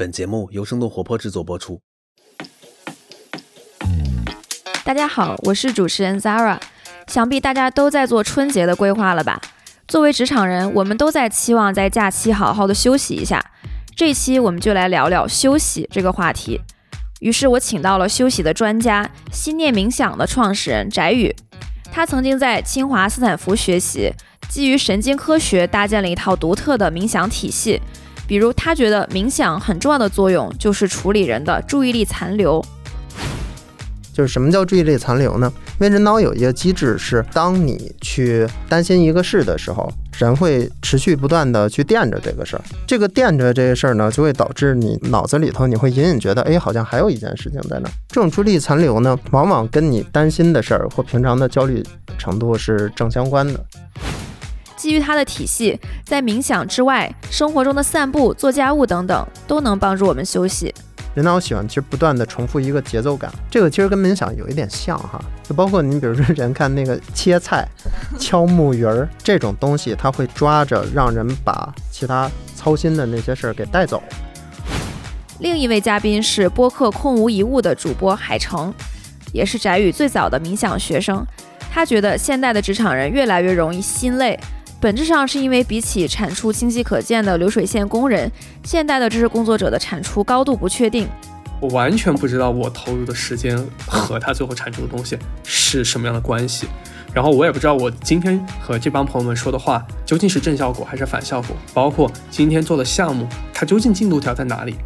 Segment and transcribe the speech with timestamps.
[0.00, 1.78] 本节目由生动活泼制作播出。
[4.82, 6.58] 大家好，我是主持人 Zara。
[7.06, 9.38] 想必大家都在做春节的规划了吧？
[9.86, 13.44] 作为职场人，我们都在期望在假期好好的休息一下。
[13.94, 16.58] 这期我们就来聊聊休息这个话题。
[17.20, 21.36] 于是我请到了休息的专家，心念冥想的创始人翟宇。
[21.92, 24.14] 他曾经在清华斯坦福学习，
[24.48, 27.82] 基于神经科学搭建了一套独特的冥想体系。
[28.30, 32.64] 比如，他觉得冥想很重要的作用就是处理人的注意力残留。
[34.12, 35.52] 就是什么叫注意力残留呢？
[35.72, 42.62] 因为人脑有一个机制是，当你去担心一个事的时候，人会持续不断的去惦着这个事儿。
[42.86, 47.92] 这个惦着这个事儿呢，就会导致你脑子里头你会隐隐觉得，哎，好像还有一件事情在那儿。
[48.06, 51.84] 这种注意力残留呢，往往跟你担心的事儿或平常的焦虑
[52.16, 53.60] 程度是正相关的。
[54.80, 60.74] 基于它的体系，在冥想之外，生活中的散步、做家务等等，都能帮助我们休息。
[61.12, 67.68] 人脑喜欢其实不断的重复一个节奏感，这个其实跟冥想有一点像哈，就包括你比如说人看那个切菜、
[68.18, 74.02] 敲木鱼儿这种东西，它会抓着让人把其他操心的那些事儿给带走。
[75.40, 78.72] 另一位嘉宾是播客空无一物的主播海城，
[79.34, 81.22] 也是翟宇最早的冥想学生。
[81.70, 84.40] 他觉得现代的职场人越来越容易心累。
[84.80, 88.32] 本质上是因为比起产出清晰可见的流水线工人，
[88.64, 91.06] 现代的知识工作者的产出高度不确定。
[91.60, 96.66] 我完全不知道我投入的时间和他最后产出的东西是什么样的关系，
[97.12, 104.76] 然后我也不知道我今天和这帮朋友们说的话究竟是正效果还是反效果，包括今天做的项目，它究竟进度条在哪里？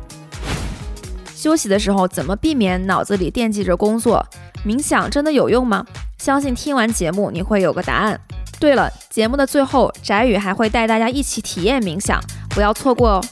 [1.37, 4.27] 休息的时候怎么避免脑子里惦记着工作？
[4.67, 5.87] 冥想真的有用吗？
[6.19, 8.21] 相信听完节目你会有个答案。
[8.65, 13.25] 对了，节目的最后，翟宇还会带大家一起体验冥想，不要错过哦！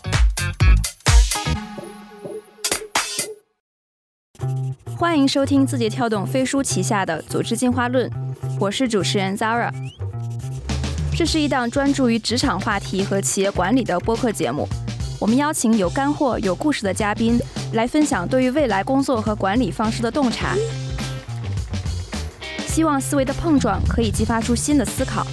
[4.95, 8.11] 欢迎收听字节跳动飞书旗下的《组织进化论》，
[8.61, 9.73] 我是主持人 Zara。
[11.17, 14.69] 这是一档专注于职场话题和企业管理的播客节目，
[15.19, 17.41] 我们邀请有干货、有故事的嘉宾
[17.73, 20.55] 来分享对于未来工作和管理方式的洞察。
[22.73, 25.27] 希望思维的碰撞可以激发出新的思考，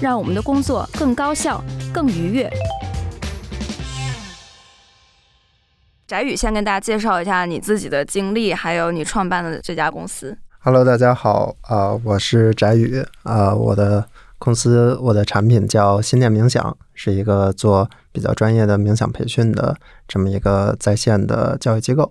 [0.00, 1.62] 让我们的工作更高效、
[1.92, 2.50] 更愉悦。
[6.08, 10.34] 翟宇，先跟大家介绍一下你自己的经历，还有你创办的这家公司。
[10.60, 14.08] Hello，大家好，啊，我是翟宇，啊，我的
[14.38, 19.76] 公司，我的产品叫心念冥想，是一个做比较专业的冥想培训的
[20.08, 22.10] 这么一个在线的教育机构。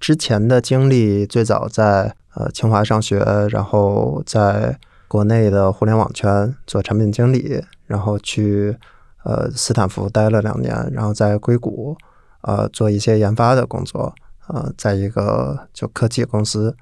[0.00, 2.16] 之前的经历最早在。
[2.34, 3.18] 呃，清华上学，
[3.50, 8.76] 然后在国内的互联网圈做产品经理，然后去
[9.22, 11.96] 呃斯坦福待了两年，然后在硅谷
[12.40, 14.12] 呃做一些研发的工作，
[14.48, 16.76] 呃，在一个就科技公司，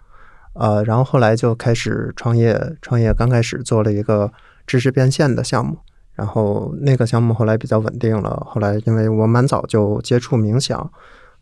[0.55, 4.33] 呃，然后后来就开始创业，创业刚开始做了一个
[4.67, 5.77] 知识变现的项目，
[6.15, 10.91] 然后那个项目后来比较稳定了，后来因为我蛮早就接触冥想，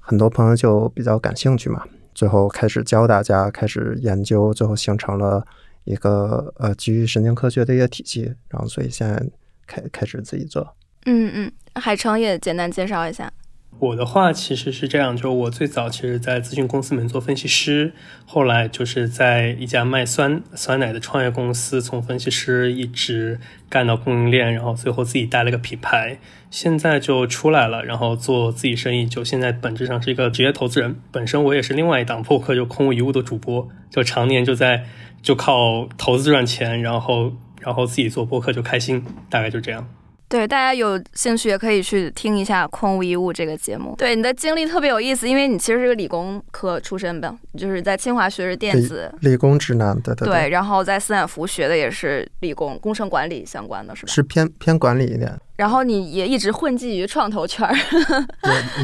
[0.00, 1.84] 很多朋友就比较感兴趣嘛。
[2.14, 5.44] 最后开始教大家开始研究，最后形成了
[5.84, 9.22] 一个呃基于神经科学的一个体系，然后所以现在
[9.66, 10.76] 开开始自己做。
[11.06, 13.32] 嗯嗯，海城也简单介绍一下。
[13.80, 17.94] 我的话其实是这样，就我最早其实，在咨询公司里面做分析师，
[18.26, 23.40] 后来就是在一家卖酸酸奶的创业公司，从分析师一直
[23.70, 26.18] 干到供应链，然后最后自己带了个品牌，
[26.50, 30.96] 现在就出来了，然后做自己生意，就现在本质上是一个职业投资人。
[31.10, 34.84] 本身我也是另外一档播客，就空无一物的主播，就常年就在
[35.22, 37.32] 就靠投资赚钱，然后
[37.62, 39.88] 然后自己做播客就开心，大概就这样。
[40.30, 43.96] 对，大家有兴趣也可以去听一下《空无一物》这个节目。
[43.98, 50.48] 对，你的经历特别有意思，因为你其实是个理工科出身的，就是在清华学的电子，理工直男，对对对。
[50.50, 54.12] 然后在斯坦福学的也是理工工程管理相关的，是吧？
[54.12, 55.36] 是偏偏管理一点。
[55.56, 57.74] 然后你也一直混迹于创投圈儿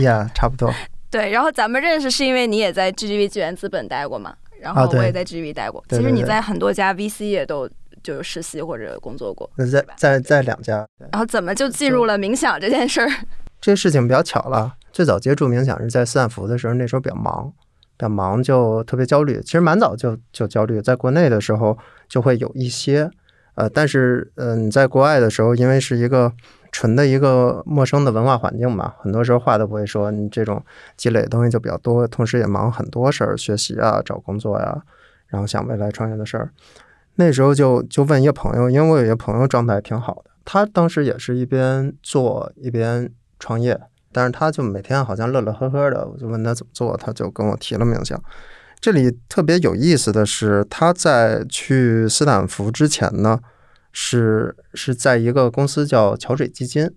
[0.00, 0.74] ，Yeah，差不多。
[1.12, 5.84] 对，然后咱们认识是因为你也在 GGV 纪元资本待过嘛，然后我也在 GGV 待过。
[5.90, 7.70] 其实你在很多家 VC 也都。
[8.06, 13.10] 就是实习或者工作过，在在在两家，然后怎么就进入了冥想这件事儿？
[13.60, 17.52] 这个事情比较巧了，最早接触冥想是在斯坦福的时候，那时候比较忙，
[17.96, 19.42] 比较忙就特别焦虑。
[19.42, 21.76] 其实蛮早就就焦虑，在国内的时候
[22.08, 23.10] 就会有一些，
[23.56, 26.32] 呃，但是嗯，在国外的时候，因为是一个
[26.70, 30.64] 纯的一个陌生的文化环境嘛，很多时候话都不会说，你这种
[30.96, 34.80] 积累的东西就比较多，同时也忙很多事儿，学习啊，找工作呀，
[35.26, 36.52] 然后想未来创业的事儿。
[37.16, 43.78] 那时候就就问一个朋友，因为我有一个朋友状态挺好的，他当时也是一边做一边创业，
[44.12, 48.22] 但是他就每天好像乐乐呵呵的，我就问他怎么做，他就跟我提了冥想。
[48.78, 53.40] 这里特别有意思的是，他在去斯坦福之前呢，
[53.90, 56.88] 是是在一个公司叫桥水基金，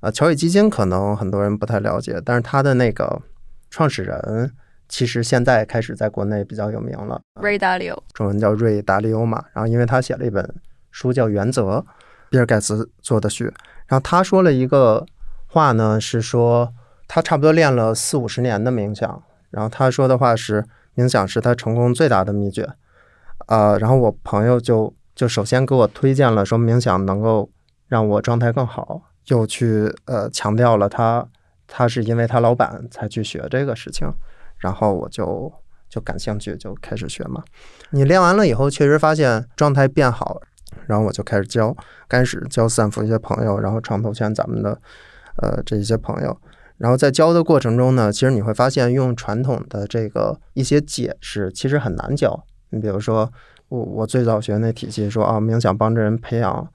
[0.00, 3.22] 啊，桥水基金可能很多人不太了解，但是他的那个
[3.70, 4.52] 创始人
[4.94, 9.44] 其实现在开始在国内比较有名了，Ray Dalio，中文叫瑞达利欧嘛。
[9.52, 10.48] 然后因为他写了一本
[10.92, 11.78] 书叫《原则》，
[12.30, 13.46] 比尔盖茨做的序，
[13.88, 15.04] 然后他说了一个
[15.48, 16.72] 话呢，是说
[17.08, 19.20] 他差不多练了四五十年的冥想，
[19.50, 20.64] 然后他说的话是。
[20.96, 22.70] 冥想是他成功最大的秘诀，
[23.48, 27.50] 呃，然后我朋友就就首先给我推荐了说冥想能够
[27.88, 31.26] 让我状态更好，又去呃强调了他
[31.66, 34.08] 他是因为他老板才去学这个事情，
[34.64, 35.52] 然后我就
[35.90, 37.44] 就感兴趣就开始学嘛。
[37.90, 40.40] 你练完了以后，确实发现状态变好，
[40.86, 41.76] 然后我就开始教，
[42.08, 44.80] 开始教散服一些朋友，然后创投圈咱们的
[45.42, 46.34] 呃这些朋友。
[46.78, 52.42] 然后在教的过程中呢，其实你会发现，用传统的这个一些解释其实很难教。
[52.70, 53.30] 你比如说，
[53.68, 56.66] 我我最早学那体系说啊，冥想帮着人培养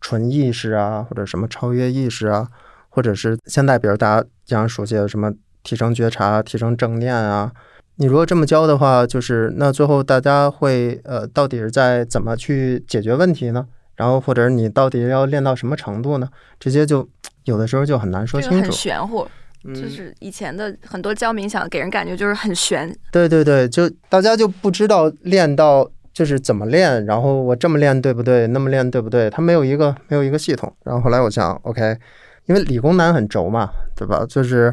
[0.00, 2.48] 纯意识啊，或者什么超越意识啊，
[2.88, 5.32] 或者是现在比如大家经常熟悉的什么
[5.66, 7.50] 提升觉察、提升正念啊。
[7.96, 13.66] 你如果这么教的话，就是那最后大家会呃，到底是在怎么去解决问题呢？
[13.96, 16.28] 然后或者你到底要练到什么程度呢？
[16.60, 17.08] 这些就
[17.44, 19.26] 有的时候就很难说清楚，很玄乎。
[19.74, 22.94] 就是以前的很多教冥想，给人感觉就是很玄。
[23.10, 28.46] 对对对，就大家就不知道练到就是怎么练，然后我这么练对不对？
[28.48, 29.28] 那么练对不对？
[29.28, 30.72] 他没有一个没有一个系统。
[30.84, 31.96] 然后后来我想，OK，
[32.44, 34.24] 因为理工男很轴嘛，对吧？
[34.28, 34.72] 就是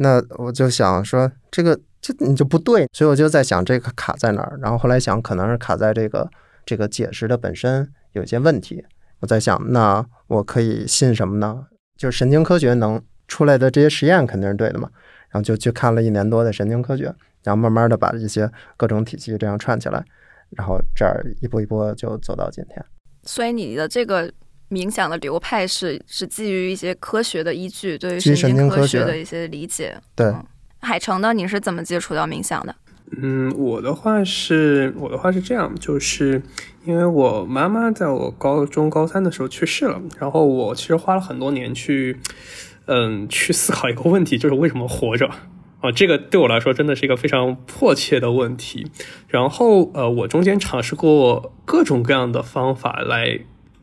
[0.00, 4.58] 那我就想说，这个这你就不对，所以我就在想这个卡在哪儿。
[4.60, 6.28] 然后后来想，可能是卡在这个
[6.66, 8.84] 这个解释的本身有一些问题。
[9.20, 11.66] 我在想，那我可以信什么呢？
[11.96, 13.00] 就是神经科学能。
[13.30, 14.90] 出来的这些实验肯定是对的嘛，
[15.28, 17.04] 然后就去看了一年多的神经科学，
[17.44, 20.04] 然后慢慢的把一些各种体系这样串起来，
[20.56, 22.84] 然后这儿一步一步就走到今天。
[23.22, 24.28] 所以你的这个
[24.70, 29.96] 冥想的流派是是基于一些科学的依据，对于神经科学的一些理解。
[30.14, 30.32] 对，
[30.80, 32.74] 海城呢，你是怎么接触到冥想的？
[33.20, 36.40] 嗯，我的话是我的话是这样，就是
[36.84, 42.18] 因为我妈妈在我高中高三的时候去世了，然后我其实花了很多年去。
[42.92, 45.30] 嗯，去思考一个问题，就是为什么活着
[45.80, 45.92] 啊？
[45.94, 48.90] 这个对我来说真的是一个非常迫切的问题。
[49.28, 53.38] 然后，呃，我中间尝试过各种各样的方法来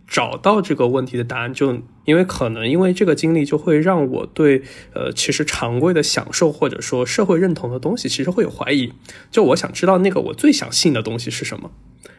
[0.07, 1.53] 找到这个问题的答案。
[1.53, 4.61] 就因为可能因为这个经历，就会让我对
[4.93, 8.93] 呃，其实常规的享受或者说社会认同的东西，其实会有怀疑。
[9.29, 11.71] 就我想知道那个我最想信的东西是什么。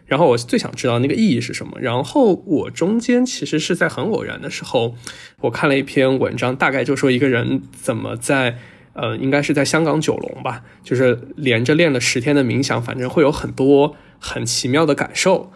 [0.06, 1.78] 然后我最想知道那个意义是什么。
[1.80, 4.94] 然后我中间其实是在很偶然的时候，
[5.42, 8.56] 我看了一篇文章，大概就说一个人怎么在
[8.94, 15.52] 呃，应该是在香港九龙吧，就是连着练了十天的冥想，反正会有很多很奇妙的感受。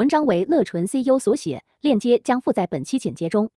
[0.00, 3.50] 文章为乐纯 CEO 所写，链接将附在本期简介中。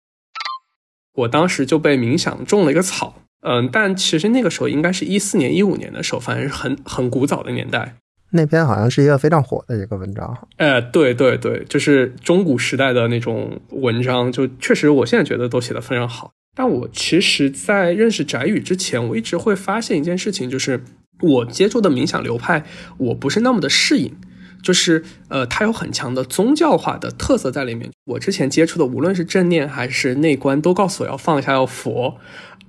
[1.13, 7.95] 我当时就被冥想种了一个草，嗯，但其实那个时候应该是一四年、一五年的时候，反正是很很古早的年代。
[8.31, 16.31] 那篇好像是一个非常火的一个文章，呃，对对对，就是中古时代的那种文章，就确实我现在觉得都写得非常好。
[16.55, 20.83] 但我其实，在认识翟宇之前，我一直会发现一件事情，就是
[21.19, 22.65] 我接触的冥想流派，
[22.98, 24.15] 我不是那么的适应，
[24.63, 27.89] 就是呃，它有很强的宗教化的特色在里面。
[28.06, 32.18] 我之前接触的，无论是正念还是内观，都告诉我要放下，要佛。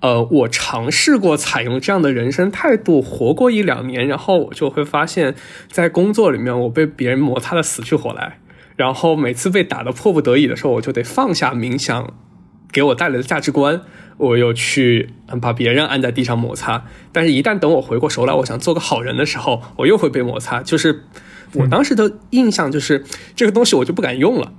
[0.01, 5.37] 呃，我尝试过采用这样的人生态度活过一两年，然后我就会发现，
[5.71, 8.41] 在工作里面我被别人摩擦的死去活来，
[8.75, 12.13] 然后每次被打的迫不得已的时候，我就得放下冥想
[12.73, 13.83] 给我带来的价值观，
[14.17, 16.85] 我又去把别人按在地上摩擦。
[17.13, 20.61] 但是，一旦等我回过神来，我想做个好人的时候，我又会被摩擦。
[20.65, 21.05] 就是
[21.55, 23.05] 我当时的印象就是
[23.37, 24.53] 这个东西我就不敢用了。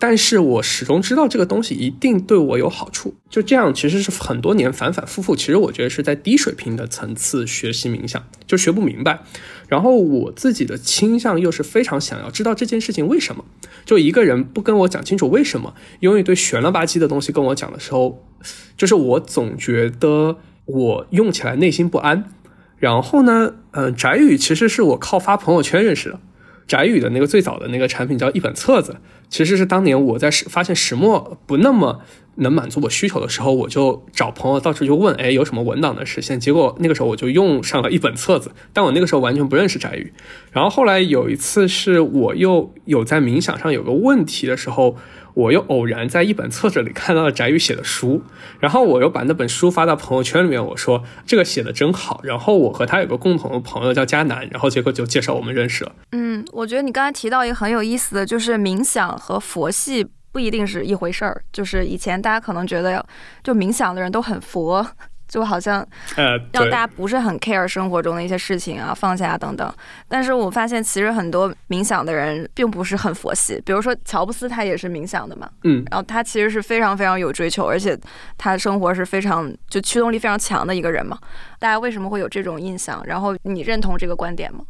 [0.00, 9.20] 但是我始终知道这个东西一定对我有好处，就这样其实是很多年反反复复，其实我觉得是在低水平的层次学习冥想，就学不明白。
[9.66, 13.44] 然后我自己的倾向又是非常想要知道这件事情为什么。
[13.86, 18.26] 就一个人不跟我讲清楚为什么，用一堆悬了吧唧的东西跟我讲的时候，
[18.76, 22.24] 就是我总觉得我用起来内心不安。
[22.84, 26.20] 然后呢，嗯，翟宇其实是我靠发朋友圈认识的。
[26.66, 28.96] 翟宇的那个最早的那个产品叫一本册子，
[29.30, 32.02] 其实是当年我在石发现石墨不那么
[32.36, 36.38] 能满足我需求的时候，我就找朋友到处去问，哎，有什么文档的实现？
[36.38, 40.12] 结果那个时候我就用上了一本册子，但我那个时候完全不认识翟宇。
[40.52, 44.96] 然后后来有一次是我又有在冥想上有个问题的时候，
[45.34, 48.22] 我又偶然在一本册子里看到了翟宇写的书，
[48.60, 52.20] 然后我又把那本书发到朋友圈里面，我说这个写的真好。
[52.22, 55.92] 然后我和他有个共同的朋友叫佳楠，然后结果就介绍我们认识了。
[56.12, 63.02] 嗯，我觉得你刚才提到一个很有意思的就是冥想和佛系不一定是一回事儿，就是以前大家可能觉得
[63.42, 64.84] 就冥想的人都很佛。
[65.26, 65.80] 就好像
[66.16, 69.74] 呃，让大家不是很 care 生活中的一些事情啊，放下等等。
[70.06, 77.98] 但是我发现其实很多冥想的人并不是很佛系，比如说乔布斯他也是冥想的嘛，嗯，然后他其实是非常非常有追求，而且
[78.36, 81.18] 他生活是非常就驱动力非常强的一个人嘛。
[81.58, 83.02] 大家为什么会有这种印象？
[83.06, 84.62] 然后你认同这个观点吗？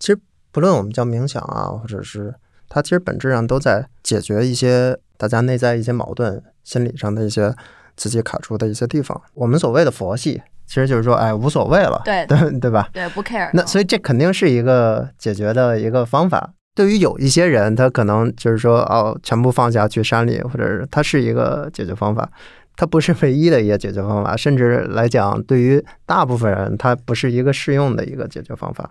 [0.00, 0.18] 其实
[0.50, 2.34] 不论我们叫冥想啊，或者是
[2.74, 7.54] 它其实本质上都在解决一些大家内在一些矛盾、心理上的一些。
[7.96, 12.88] 自己卡住的一些地方，我们所谓的佛系，其实就是说，哎，无所谓了，对对 对吧？
[12.92, 13.48] 对，不 care。
[13.54, 16.54] 那所以这肯定是一个解决的一个方法。
[16.74, 22.28] 对于有一些人，他可能就是说，哦，全部放下去山里，或者是它是一个解决方法，
[22.74, 24.36] 它不是唯一的一个解决方法。
[24.36, 28.90] 甚至来讲，对于大部分人，它不是一个适用的一个解决方法。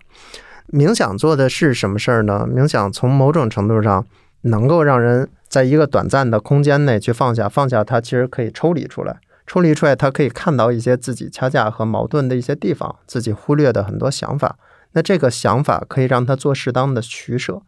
[0.72, 2.46] 冥想做的是什么事儿呢？
[2.48, 4.06] 冥想从某种程度上
[4.42, 5.28] 能够让人。
[5.46, 14.56] 在一个短暂的空间内去放下，放下它其实可以抽离出来，抽离出来，他可以看到一些自己掐架和矛盾的一些地方，自己忽略的很多想法。
[14.94, 17.62] 那这个想法可以让他做适当的取舍。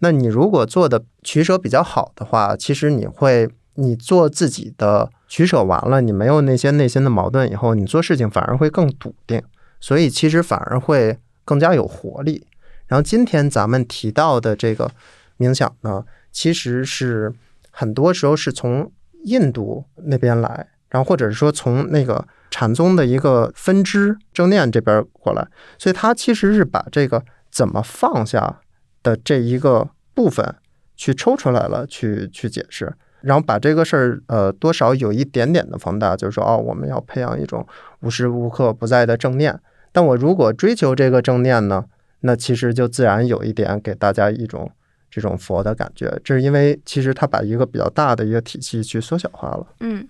[0.00, 9.40] 那你如果做的取舍比较好的话，其实你会，你做自己的取舍完了，你没有那些内心的矛盾以后，你做事情反而会更笃定，
[9.78, 11.16] 所以其实反而会
[11.48, 12.46] 更加有活力。
[12.88, 14.90] 然后今天咱们提到的这个
[15.38, 16.04] 冥想呢？
[16.30, 17.32] 其实是
[17.70, 18.92] 很多时候是从
[19.24, 28.60] 印度那边来，然后或者是说从那个禅宗的一个分支正念这边过来，所以他其实是把这个怎么放下
[29.02, 30.54] 的这一个部分
[30.96, 37.66] 去抽出来了，去去解释，然后把这个事儿呃多少有一点点的放大，就是说哦，我们要培养一种
[38.00, 39.58] 无时无刻不在的正念。
[39.98, 41.84] 但我如果追求这个正念呢，
[42.20, 44.70] 那其实就自然有一点给大家一种。
[45.10, 49.66] 这种佛的感觉，这是因为其实它把一个比较大的一个体系去缩小化了。
[49.80, 50.06] 嗯，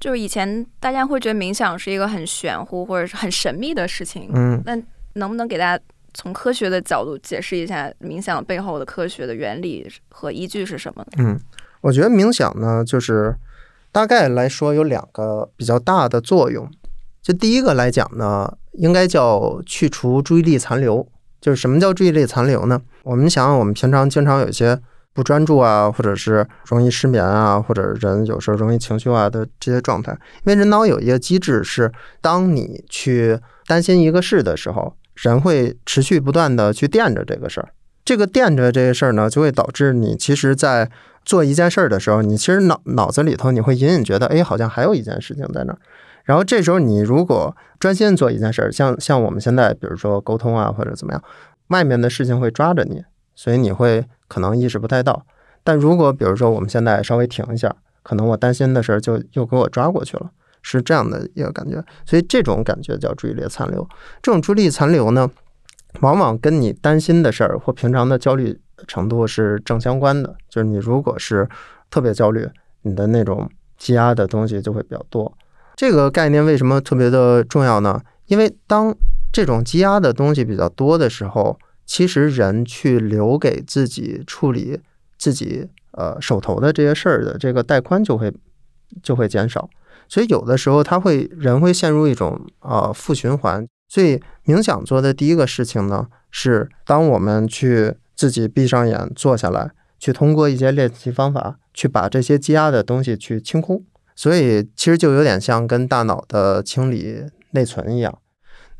[0.00, 4.28] 就是以前大家会觉得冥想是一个很玄乎或者是很神秘的事情。
[4.34, 4.76] 嗯，那
[5.14, 5.82] 能不能给大家
[6.12, 11.12] 从科学的角度解释一下冥想背后的科学的原理和依据是什么呢？
[11.18, 11.40] 嗯，
[11.80, 13.32] 我觉得冥想呢，就是
[13.92, 16.68] 大概来说有两个比较大的作用。
[17.30, 21.06] 就第一个来讲呢，应该叫去除注意力残留。
[21.40, 22.82] 就是什么叫注意力残留呢？
[23.04, 24.76] 我们想，我们平常经常有一些
[25.14, 30.10] 不专注啊，或者是容易失眠啊，或者人有时候容易情绪化的这些状态。
[30.12, 37.68] 因为人脑有一个机制是，当你去担心一个事的时候，人会持续不断的去惦着这个事儿。
[38.04, 40.90] 这个惦着这个事儿呢，就会导致你其实，在
[41.24, 45.78] 做一件事儿的时候，你其实脑脑子里头你会隐隐觉得，哎，好像还有一件事情在那儿。
[46.24, 51.22] 然后这时候，你如果专心做一件事儿，像像我们现在，比如说沟通啊，或者怎么样，
[51.68, 53.02] 外面的事情会抓着你，
[53.34, 55.26] 所以你会可能意识不太到。
[55.64, 60.30] 但如果比如说我们现在稍微停一下，可能我担心的事儿就又给我抓过去了，
[60.62, 61.84] 是这样的一个感觉。
[62.06, 63.86] 所以这种感觉叫注意力残留。
[64.22, 65.30] 这种注意力残留呢，
[66.00, 70.34] 往往跟你担心的事儿或平常的焦虑程度是正相关的。
[70.48, 71.48] 就是你如果是
[71.90, 72.48] 特别焦虑，
[72.82, 75.32] 你的那种积压的东西就会比较多。
[75.80, 78.02] 这个概念为什么特别的重要呢？
[78.26, 78.94] 因为当
[79.32, 84.78] 这种积压的东西比较多的时候，其实人去留给自己处理
[85.16, 88.30] 自己呃手头的这些事儿的这个带宽就会
[89.02, 89.70] 就会减少，
[90.06, 93.66] 所以有的时候他会人会陷入一种呃负循环。
[93.88, 103.82] 所以冥想做的第一个事情呢，是当我们去自己闭上眼坐下来，去通过一些练习方法，去把这些积压的东西去清空。
[104.20, 108.18] 所以其实就有点像跟大脑的清理内存一样。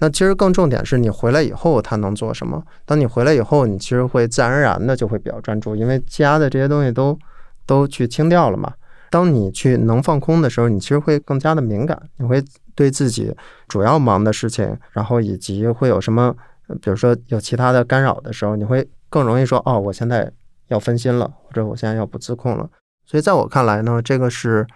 [0.00, 2.62] 那其实更重点是你回来以后它能做什么？
[2.84, 7.18] 当你回来以后，你其实会自然而然的就会比较专注，因为其他的这些东西都
[7.64, 8.70] 都去清掉了嘛。
[9.08, 12.44] 当你去能放空的时候，你其实会更加的敏感，你会
[12.74, 13.34] 对自己
[13.66, 16.36] 主要忙的事情，然后以及会有什么，
[16.82, 20.30] 比如说有其他的干扰的时候，你会更容易说哦，我现在
[20.68, 22.68] 要分心了，或者我现在要不自控了。
[23.06, 24.66] 所以在我看来呢，这个是。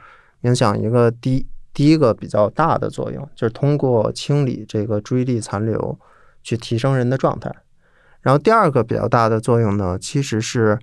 [0.44, 5.98] 影响一个第第一个比较大的作用，就是通过清理这个注意力残留，
[6.42, 7.54] 去提升人的状态。
[8.20, 10.78] 然后第二个比较大的作用呢，其实是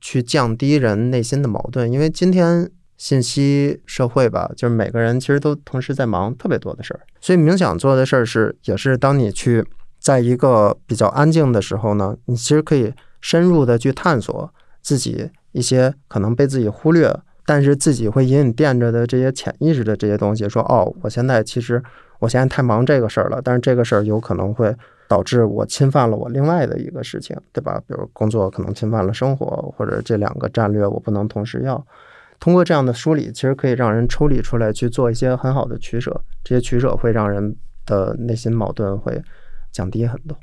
[0.00, 1.90] 去降低人内心的矛盾。
[1.90, 9.66] 因为今天信息社会吧，就是每个人其实都同时在忙特别多的事儿，所以冥想做的事儿是，也是当你去
[9.98, 17.14] 在一个比较安静的时候呢，你其实可以深入的去探索自己一些可能被自己忽略。
[17.46, 21.82] 但是自己会隐隐垫着的这些潜意识的这些东西，说哦，我现在其实
[22.18, 24.74] 我现在太忙这个事儿了，但是这个事儿有可能会
[25.08, 27.80] 导致我侵犯了我另外的一个事情，对吧？
[27.86, 31.86] 比如工作可能侵犯了生活，或者这两个战略我不能同时要。
[32.38, 39.22] 通过这样的梳理，其实可以让人抽离出来去做一些很好的取舍，这些取舍会让人的内心矛盾会
[39.72, 40.36] 降低很多。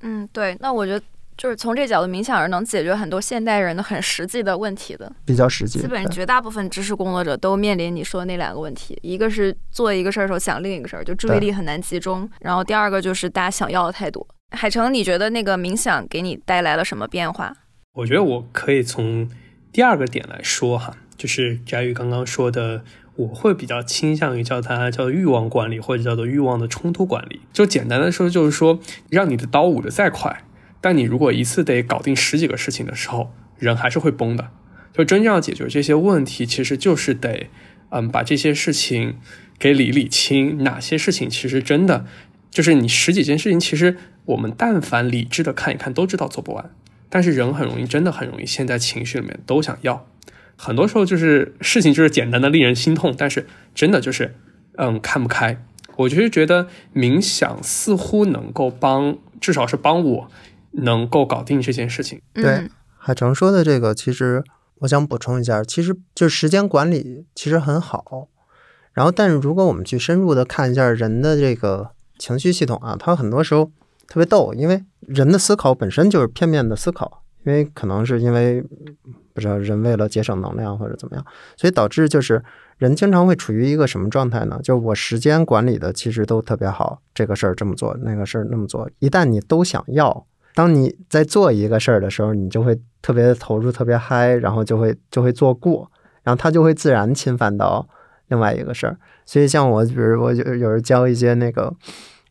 [0.00, 0.56] 嗯，对。
[0.60, 1.04] 那我觉得
[1.36, 5.10] 就是从这角度，冥想是能解决很多现代人的很实际的问题的。
[5.24, 14.26] 比较实际，基本上绝大部分知识工作者都面临你说的那两个问题，一个是做一个事儿的时候想另一个事儿，就注意力很难集中；然后第二个就是大家想要的太多。
[14.50, 17.52] 海城，你觉得那个冥想给你带来了什么变化？
[17.94, 19.28] 我觉得我可以从
[19.72, 22.82] 第二个点来说哈，就是翟宇刚刚说的，
[23.16, 27.42] 我会比较倾向于叫它叫欲望管理，或者叫做欲望的冲突管理。
[27.52, 28.78] 就简单的说，就是说
[29.10, 30.44] 让你的刀舞得再快，
[30.80, 34.48] 但你如果一次得搞定十几个事情的时候，人还是会崩的。
[34.92, 37.48] 就真正要解决这些问题，其实就是得
[37.90, 39.16] 嗯把这些事情
[39.58, 42.06] 给理理清，哪些事情其实真的
[42.50, 46.70] 就是你十几件事情，其实我们但凡理智的看一看，都知道做不完。
[47.08, 50.06] 但是人很容易，真的很容易陷在情绪里面，都想要。
[50.56, 54.34] 很多时候就是事情就是简单的令人心痛，但是真的就是
[54.76, 55.62] 嗯看不开。
[55.96, 60.30] 我就是觉得冥想似乎能够帮，至少是帮我
[60.76, 62.20] 能够搞定这件事情。
[62.32, 64.42] 对嗯海城说的这个，其实
[64.80, 68.26] 我想补充一下，其实就是时间管理其实很好。
[68.92, 73.70] 然后，但是如果我们去深入的看一下人的这个情绪系统啊，它很多时候
[74.08, 78.60] 特别逗，因为人的思考本身就是片面的思考，因为可能是因为
[79.32, 81.24] 不知道人为了节省能量或者怎么样，
[81.56, 82.42] 所以导致就是
[82.78, 84.58] 人经常会处于一个什么状态呢？
[84.64, 90.26] 就是我时间管理的其实都特别好，这个事儿这么做，那个事儿那么做，一旦你都想要。
[90.56, 95.90] 当你在做一个事儿的时候，你就会特别投入、特别嗨，然后就会就会做过，
[96.22, 97.86] 然后它就会自然侵犯到
[98.28, 98.96] 另外一个事儿。
[99.26, 101.70] 所以像我，比如我有有人教一些那个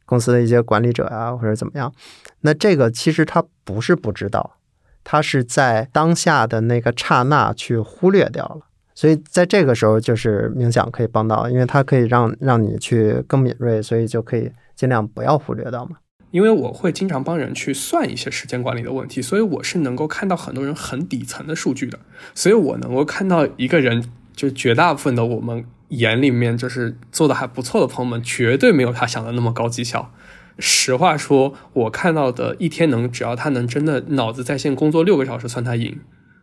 [0.08, 1.94] 公司的一些管理者啊，或者怎么样，
[2.42, 4.56] 那这个其实他不是不知道，
[5.04, 8.62] 他是在当下的那个刹那去忽略掉了。
[8.96, 15.98] 所以在这个时候，就是冥想可以帮到，因为它可以让让你去更敏锐，所以就可以尽量不要忽略到嘛。
[16.36, 21.98] 因为我会经常帮人去算一些时间管理的问题，所以我是能够看到很多人很底层的数据的，
[22.34, 24.04] 所以我能够看到一个人，
[24.36, 30.12] 就绝大部分的我们眼里面就是做的还不错的朋友们，绝对没有他想的那么高绩效。
[30.60, 36.02] 实话说，我看到的一天能，只要他能真的脑子在线工作六个小时，算他赢。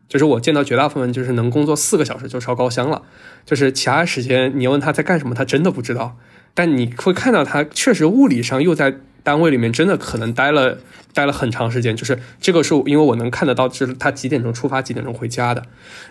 [0.08, 3.02] 就是我见到绝大部分就是能工作四个小时就烧高香了，
[3.44, 6.16] 就是其他时间你问他在干什么，他真的不知道。
[6.54, 10.78] 但你会看到他确实物理上又在单位里面真的可能待了
[11.14, 15.64] 待了很长时间，就是这个是因为我能看得到，就是他几点钟出发，几点钟回家的。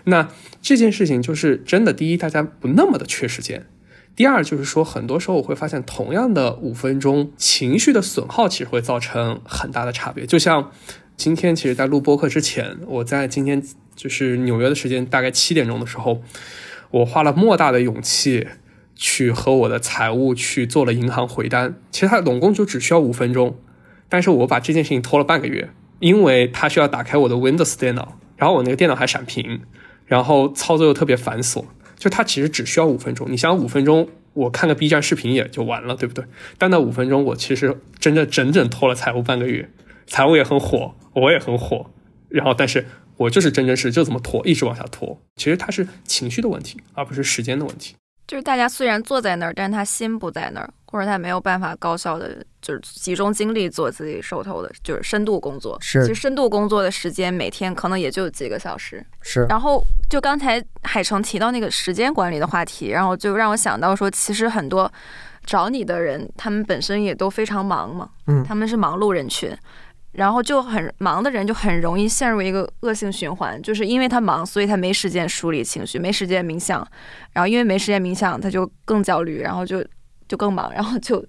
[0.04, 0.28] 那
[0.60, 3.60] 这件事情就是真的，第一，大家不那么的缺时间；
[4.16, 10.24] 第二，就是说很多时候我会发现，同样的五分钟，情绪的损耗其实会造成很大的差别。
[10.24, 10.70] 就像
[11.16, 13.62] 今天，其实在录播客之前，我在今天
[13.94, 16.22] 就是纽约的时间大概七点钟的时候，
[16.90, 18.48] 我花了莫大的勇气。
[19.02, 23.58] 去和我的财务去做了银行回单，其实它总共就只需要五分钟，
[24.08, 29.62] 但是我把这件事情拖了半个月，因为它需要打开我的 Windows 电脑，然后我那个电脑还闪屏，
[30.06, 31.64] 然后操作又特别繁琐，
[31.98, 33.26] 就它其实只需要五分钟。
[33.28, 36.24] 你想五分钟，我看个 B 站视频也就完了，对不对？
[36.56, 39.68] 但那五分钟，我其实真的整整拖了财务半个月，
[40.06, 41.90] 财务也很火，我也很火，
[42.28, 42.86] 然后但是
[43.16, 45.20] 我就是真真是就这么拖，一直往下拖。
[45.34, 47.96] 其实它是情绪的问题，而不是时间的问题。
[48.26, 55.76] 就是大家虽然坐在那儿，但是他心不在那儿，或者他没有办法高效的就是集中精力做自己手头的，就是深度工作。
[55.80, 59.04] 是其实深度工作的时间每天可能也就几个小时。
[59.20, 64.90] 是，然后就刚才海城提到那个时间管理的话题，然后就让我想到说，其实很多
[65.44, 69.54] 找你的人，他们本身也都非常忙嘛，嗯他们是忙碌人群。
[70.12, 76.86] 然后就很忙的人就很容易陷入一个恶性循环，就是因为他忙，所以他没时间梳理情绪，没时间冥想，
[77.32, 79.82] 然后因为没时间冥想，他就更焦虑，然后就
[80.28, 81.24] 就更忙，然后就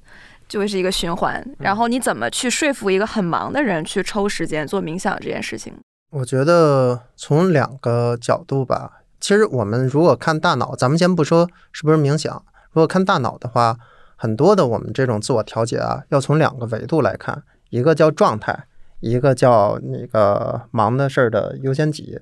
[0.50, 1.42] 就会是一个循环。
[1.60, 5.74] 然后你怎么去说服一个很忙的人去抽时间做冥想这件事情？
[6.12, 13.78] 我觉得从两个角度吧，其实我们如果看大脑，咱们先不说是不是冥想，如果看大脑的话，
[14.18, 18.66] 很多的我们这种自我调节啊，要从两个维度来看，一个叫状态。
[19.04, 22.22] 一个叫那个忙的事儿的优先级，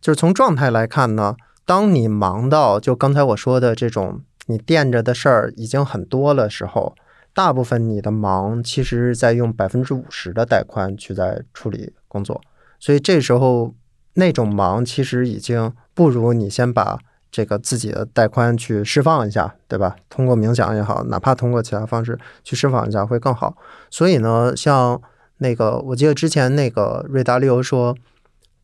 [0.00, 6.94] 就是从状态来看呢，当你忙到就刚才我说的这种你垫着的事儿已经很多了时候，
[7.34, 12.40] 大部分你的忙其实是在用百分之五十的带宽去在处理工作，
[12.80, 13.74] 所以这时候
[14.14, 16.98] 那种忙其实已经不如你先把
[17.30, 19.96] 这个自己的带宽去释放一下，对吧？
[20.08, 23.54] 通过冥想也好，哪怕通过其他方式去释放一下会更好。
[23.90, 25.00] 所以呢，像
[25.42, 27.94] 那个，我记得之前那个瑞达利欧说，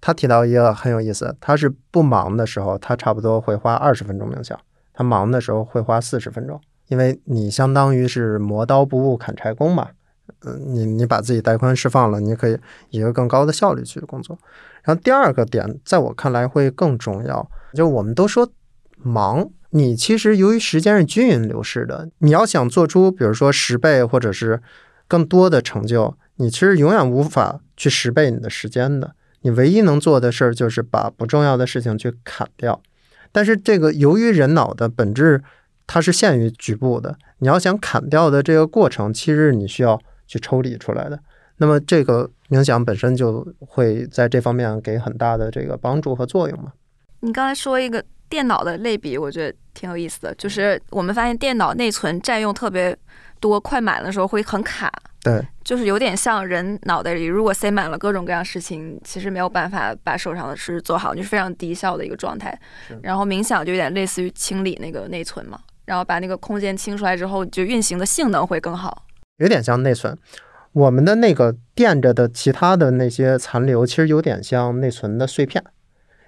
[0.00, 4.56] 他提到一个很有意思，他是不忙的时候，他差不多会花二十分钟冥想；
[4.94, 9.88] 他忙的时候会花四十分钟，因为你相当于是磨刀不误砍柴工嘛。
[10.44, 12.56] 嗯，你你把自己带宽释放了，你可以
[12.90, 14.38] 以一个更高的效率去工作。
[14.84, 18.48] 然后第二个点，在我看来会更重要，就我们都说。
[19.00, 24.60] 忙，你其实由于时间是均匀流逝的，你要想做出比如说十倍或者是
[25.06, 29.14] 更多的成就，你其实永远无法去十倍你的时间的。
[29.42, 32.82] 你唯一能做的事儿就是把不重要的事情去砍掉。
[33.30, 35.40] 但是这个由于人脑的本质
[35.86, 41.20] 它是限于局部的，你要想砍掉的这个过程，其实你需要去抽离出来的。
[41.58, 46.72] 那么这个冥想本身就会在这方面给很大的这个帮助和作用嘛。
[47.20, 48.04] 你刚才说一个。
[48.30, 52.94] 电脑的类比我觉得挺有意思的，就是我们发现电脑内存占用特别
[53.40, 54.92] 多，快满的时候会很卡。
[55.22, 62.58] 对，就是有点像人脑袋里如果塞满了各种各样事情，其实没有办法把手上的事做好，就是非常低效的一个状态。
[63.02, 69.04] 然后冥想就有点类似于清理那个内存嘛，然后把那个空间清出来之后，就运行的性能会更好。
[69.36, 70.16] 有点像内存，
[70.72, 75.62] 我们的那个垫着的其他的那些残留，其实有点像内存的碎片。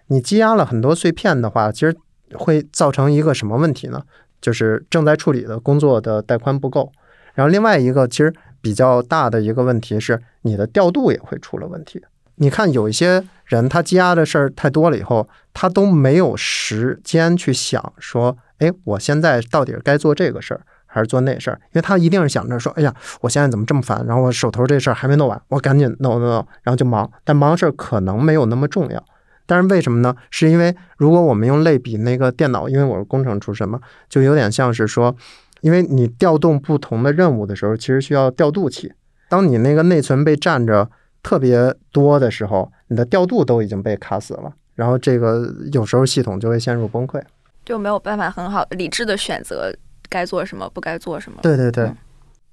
[0.09, 1.97] 你积压了很多碎片的话，其实
[2.35, 4.03] 会造成一个什么问题呢？
[4.39, 6.93] 就是正在处理的工作的带宽不够。
[7.33, 12.03] 然后另外一个其实比较大的一个问题是，你的调度也会出了问题。
[12.37, 21.61] 你看有一些人，他积压的事儿太多了以后，他都没有时间去想说，哎，我现在到底该做这个事儿还是做那事儿？
[21.67, 24.03] 因为他一定是想着说，哎呀，我现在怎么这么烦？
[24.07, 27.11] 然后我手头这事儿还没弄完，我赶紧弄弄弄，然后就忙。
[27.25, 29.05] 但忙事儿可能没有那么重要。
[29.45, 30.15] 但是为什么呢？
[30.31, 35.15] 是因为如果我们用类比那个电脑，因为我是工程出身嘛，就有点像是说，
[35.61, 38.93] 因为你调动不同的任务的时候，其实需要调度器。
[39.29, 40.91] 当你那个内存被占着
[41.23, 47.23] 特别多的时候，你的调度都已经被卡死了，然后这个有时候系统就会陷入崩溃，
[47.65, 49.73] 就没有办法很好理智的选择
[50.09, 51.39] 该做什么，不该做什么。
[51.43, 51.91] 对对对。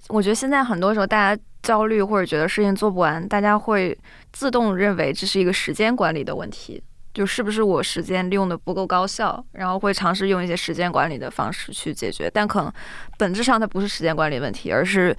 [0.09, 3.97] 我觉得现在很多时候大家焦虑或者觉得事情做不完，大家会
[4.31, 6.81] 自动认为这是一个时间管理的问题，
[7.17, 12.71] 就是不是我时间利用的不够高效，然后会尝试用一些时间管理的方式去解决，但可能
[13.17, 15.17] 本质上它不是时间管理问题，而是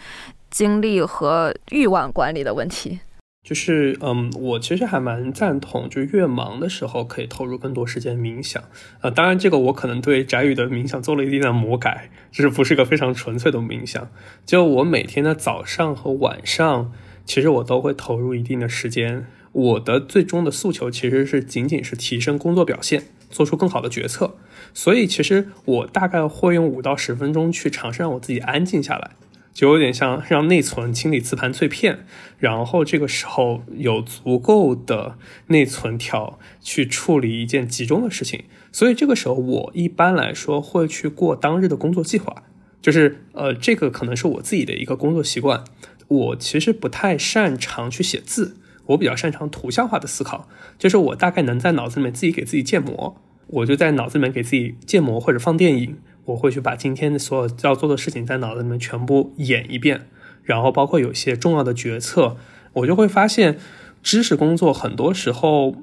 [0.49, 3.01] 精力和欲望管理的问题。
[3.43, 8.63] 就是，嗯，我其实还蛮赞同，就越忙的时候可以投入更多时间冥想。
[9.01, 14.09] 呃，当然，这个我可能对翟宇的冥想做了一定的魔改，就是不是一个非常纯粹的冥想。
[14.47, 16.93] 就我每天的早上和晚上，
[17.25, 19.27] 其实我都会投入一定的时间。
[19.53, 24.37] 我的最终的诉求其实是仅仅是提升工作表现，做出更好的决策。
[24.75, 29.13] 所以，其实我大概会用五到十分钟去尝试让我自己安静下来。
[29.55, 32.07] 就有点像让内存清理磁盘碎片，
[32.39, 38.45] 然后这个时候有足够的内存条去处理一件集中的事情。
[38.71, 42.45] 所以这个时候，我一般来说会去过当日的工作计划，
[42.81, 45.65] 就是呃，这个可能是我自己的一个工作习惯。
[46.07, 48.59] 我其实不太擅长去写字，
[48.89, 50.49] 我比较擅长图像化的思考，
[50.79, 55.97] 就是我大概能在脑子里面自己给自己建模，我就在脑子里面给自己建模或者放电影。
[56.25, 60.07] 我会去把今天的所有要做的事情在脑子里面全部演一遍，
[60.43, 62.37] 然后包括有些重要的决策，
[62.75, 63.59] 我就会发现，
[64.03, 65.75] 知识工作很多时候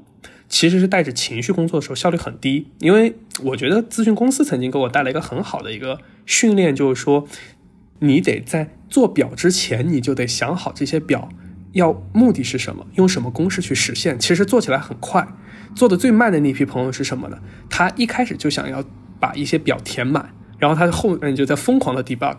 [0.47, 2.67] 其实是带着情绪工作的时候效率很低。
[2.77, 7.27] 因为我觉得咨询公司曾经给我带来一个很好的一个训练，就是说，
[7.97, 11.29] 你得在做表之前，你就得想好这些表
[11.75, 14.19] 要目的是什么，用什么公式去实现。
[14.19, 15.25] 其实做起来很快，
[15.73, 17.37] 做的最慢的那批朋友是什么呢？
[17.69, 18.83] 他一开始就想要。
[19.17, 22.35] 把一些表填满，然后他后面就在疯狂的 debug，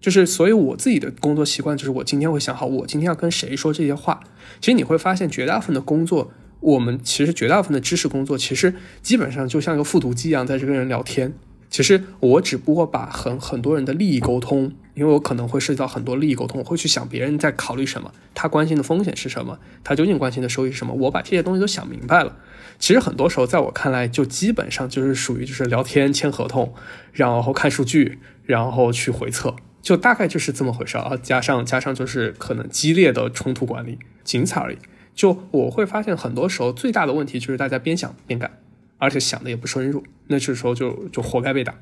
[0.00, 4.20] 就是所以我自己的工作习惯就是我今天会想好我今天要跟谁说这些话。
[4.60, 11.34] 其实你会发现绝大部分的工作，我们其实绝大部分的知识工作，其实基本上就像一个复读机一样，在这跟人聊天。
[11.74, 22.36] 其实我只不过把很很多人的利益沟通，因为我可能会涉及到很多利益沟通，我会去想别人在考虑什么，他关心的风险是什么，他究竟关心的收益是什么，我把这些东西都想明白了。
[22.78, 26.72] 其实很多时候，在我看来，就基本上就是属于就是聊天、签合同，
[27.12, 31.16] 然后看数据，然后去回测，就大概就是这么回事啊。
[31.20, 34.78] 加上加上就是可能激烈的冲突管理，仅此而已。
[35.12, 38.58] 就我会发现，很多时候最大的问题就是大家边想边干，
[38.98, 41.74] 而且想的也不深入，那这时候就就活该被打。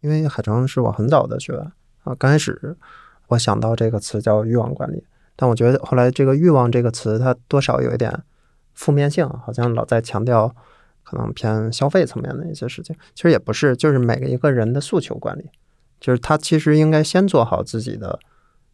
[0.00, 1.56] 因为海城是我很早的学
[2.04, 2.76] 啊，刚开始
[3.28, 8.22] 我想到这个词叫欲望管理，但我觉得后来这个欲望这个词它多少有一点。
[8.74, 10.54] 负面性好像老在强调
[11.02, 12.94] 可能偏消费层面的一些事情。
[13.14, 15.48] 其实也不是，就是每个一个人的诉求管理，
[15.98, 18.20] 就是他其实应该先做好自己的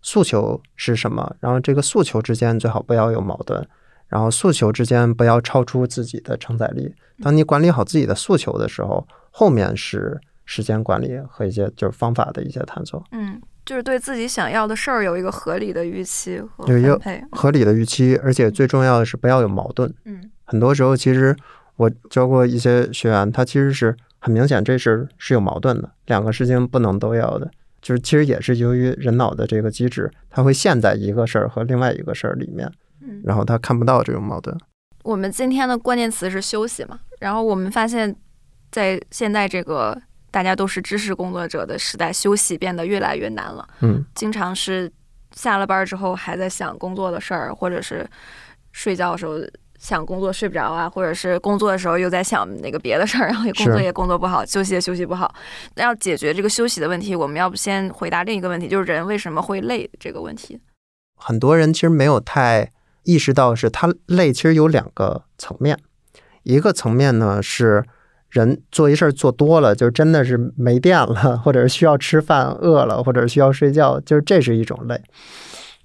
[0.01, 3.65] 诉求是什么，然后这个诉求之间最好不要有矛盾，
[4.13, 6.95] 然后诉求之间不要超出自己的承载力。
[7.23, 13.03] 当你管理好自己的诉求的时候，后面是时间管理和一些就是方法的一些探索。
[13.13, 17.01] 嗯，就是对自己想要的事儿有一个合理的预期和有一个。
[17.31, 19.91] 合理的预期，而且最重要的是不要有矛盾。
[20.05, 21.35] 嗯很多时候，其实
[21.77, 27.51] 我教过一些学员，他其实是很明显这事是有矛盾的，两个事情不能都要的。
[27.81, 32.73] 就是其实也是由于人脑的这个机制，它会陷在一个事儿和另外一个事儿里面，嗯，
[33.25, 34.57] 然后他看不到这种矛盾。
[35.05, 38.15] 我们今天的关键词是休息嘛，然后我们发现，
[38.71, 43.69] 在现在这个大家都是知识工作者的时代，休息变得越来越难了。
[43.81, 44.91] 嗯，经常是
[45.33, 48.09] 下了班之后还在想工作的事儿，或者是
[48.71, 49.39] 睡觉的时候
[49.79, 55.35] 想工作睡不着啊，或者是工作的时候又在想那个别的事儿，然后也工作也工作不好，休息也休息不好。
[55.75, 60.61] 那要解决这个休息的问题，我们要不先回答另一个问题，就是人为什么会累这个问题。
[61.17, 62.73] 很多人其实没有太
[63.05, 65.79] 意识到，是它累其实有两个层面，
[66.43, 67.85] 一个层面呢是
[68.31, 75.01] 人做一事儿做多了，就真的是没电了，或者是需要吃饭饿了，或者是需要睡觉，就是这是一种累，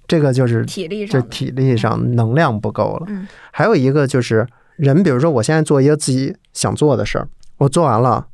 [0.06, 3.06] 这个就是体力上，就体力上能量不够了。
[3.08, 7.28] 嗯还有一个就是人，比如说我现在做一个自己想做的事儿，
[7.58, 8.28] 我做完了，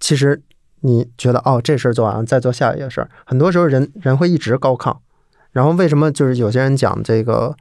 [0.00, 0.42] 其实
[0.80, 4.96] 你觉得哦这事儿做完了，再做下一个事儿，很多时候人人会一直高亢。
[5.52, 7.54] 然后为什么就是有些人讲这个，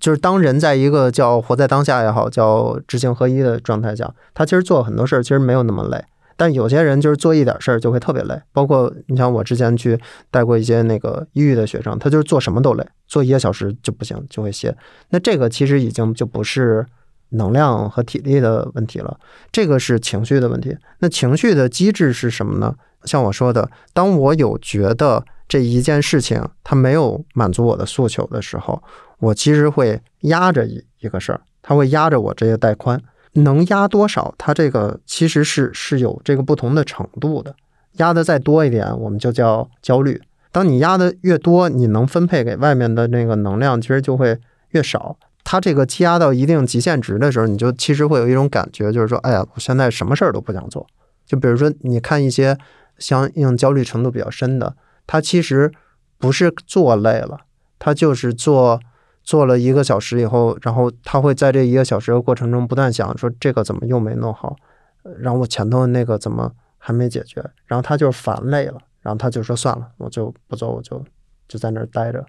[0.00, 6.02] 就是当人在一个叫活在当下也好，叫知行合一的状态下，他其实做很多事儿其实没有那么累。
[6.36, 9.96] 但有些人就是做一点事儿就会特别累，包括你像我之前去
[10.32, 14.76] 带过一些那个抑郁的学生，他就是做什么都累，做一个小时就不行，就会歇。
[15.10, 16.84] 那这个其实已经就不是
[17.30, 19.16] 能量和体力的问题了，
[19.52, 20.76] 这个是情绪的问题。
[20.98, 22.74] 那情绪的机制是什么呢？
[23.04, 28.82] 像我说的，当我有觉得这一件事情它没有满足我的诉求的时候，
[29.24, 33.00] 我其实会压着一一个事儿，它会压着我这些带宽。
[33.32, 34.34] 能压多少？
[34.38, 37.54] 它这个其实是是有这个不同的程度的。
[37.94, 40.20] 压的再多一点，我们就叫焦虑。
[40.52, 44.38] 当你压的越多，你能分配给外面的那个能量，其实就会
[44.70, 45.16] 越少。
[45.42, 50.86] 它这个积压到一定极限值的时候，你就其实会有一种感觉，就是说，哎呀，我现在什么事儿都不想做。
[51.26, 52.56] 就比如说，你看一些
[52.98, 54.74] 相应焦虑程度比较深的，
[55.06, 55.72] 他其实
[56.18, 57.40] 不是做累了，
[57.78, 58.80] 他就是做
[59.24, 64.54] 做了一个小时以后，然后他会在这一个小时的过程中不断想说这个怎么又没弄好，
[65.02, 71.02] 呃然后我前头那个怎么还没解决，然后他就烦累了，然后他就说算了，我就不做，我就
[71.48, 72.24] 就在那儿待着。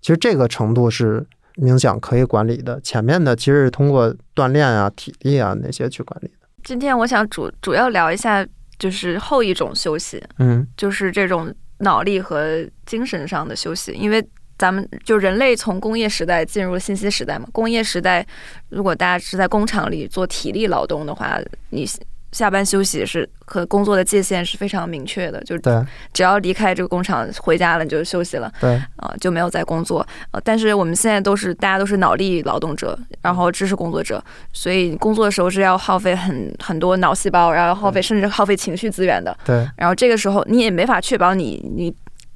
[0.00, 1.24] 其实这个程度是
[1.54, 6.48] 冥想可以管理的，前面的其实是通过锻炼啊、体力啊那些去管理的。
[6.64, 8.44] 今天我想主主要聊一下，
[8.78, 14.24] 就是后一种休息，嗯就是这种脑力和精神上的休息，因为
[14.62, 17.48] 咱们就人类从工业时代进入了信息时代嘛。
[17.50, 18.24] 工业时代，
[18.68, 21.36] 如果大家是在工厂里做体力劳动的话，
[21.70, 21.84] 你
[22.30, 25.74] 下班休息是和工作的界限是非常明确的，就对
[26.12, 28.50] 只要离开这个工厂回家了，你就休息了。
[28.60, 30.06] 对，啊、就没有再工作。
[30.30, 34.22] 呃，但是我们现在都是大家都是脑力劳动者，然后知识工作者，
[34.52, 39.36] 所以工作的时候是要耗费很很多脑细胞，然后耗费甚至耗费情绪资源的。
[39.44, 41.92] 对，然后这个时候你也没法确保你你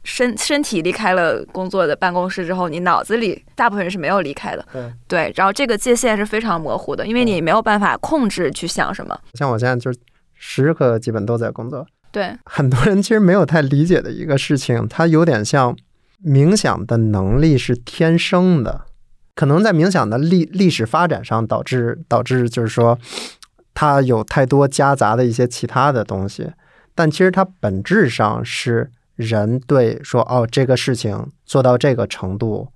[0.06, 4.64] 身身体离开了工作的办公室之后，你脑子里大部分人是没有离开的。
[4.72, 9.18] 对对，然后这个界限是非常模糊的，因为你没有办法控制去想什么。
[9.34, 9.98] 像我现在就是
[10.34, 11.84] 时刻基本都在工作。
[12.12, 15.76] 对， 很多人其实没有太理解的一个事情，它有点像
[16.24, 18.82] 冥想的能力是天生的，
[19.34, 22.98] 可能在冥想的历历史发展上导致导致就是说
[23.74, 26.52] 它有太多夹杂的一些其他的东西，
[26.94, 32.68] 但其实它本质上是人对说哦这个事情做到这个程度，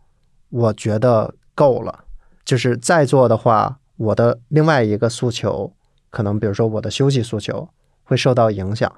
[0.48, 2.04] 我觉得够了，
[2.44, 5.72] 就是再做的话，我的另外一个诉求
[6.10, 7.68] 可能比如说我的休息诉求
[8.02, 8.90] 会受到影响。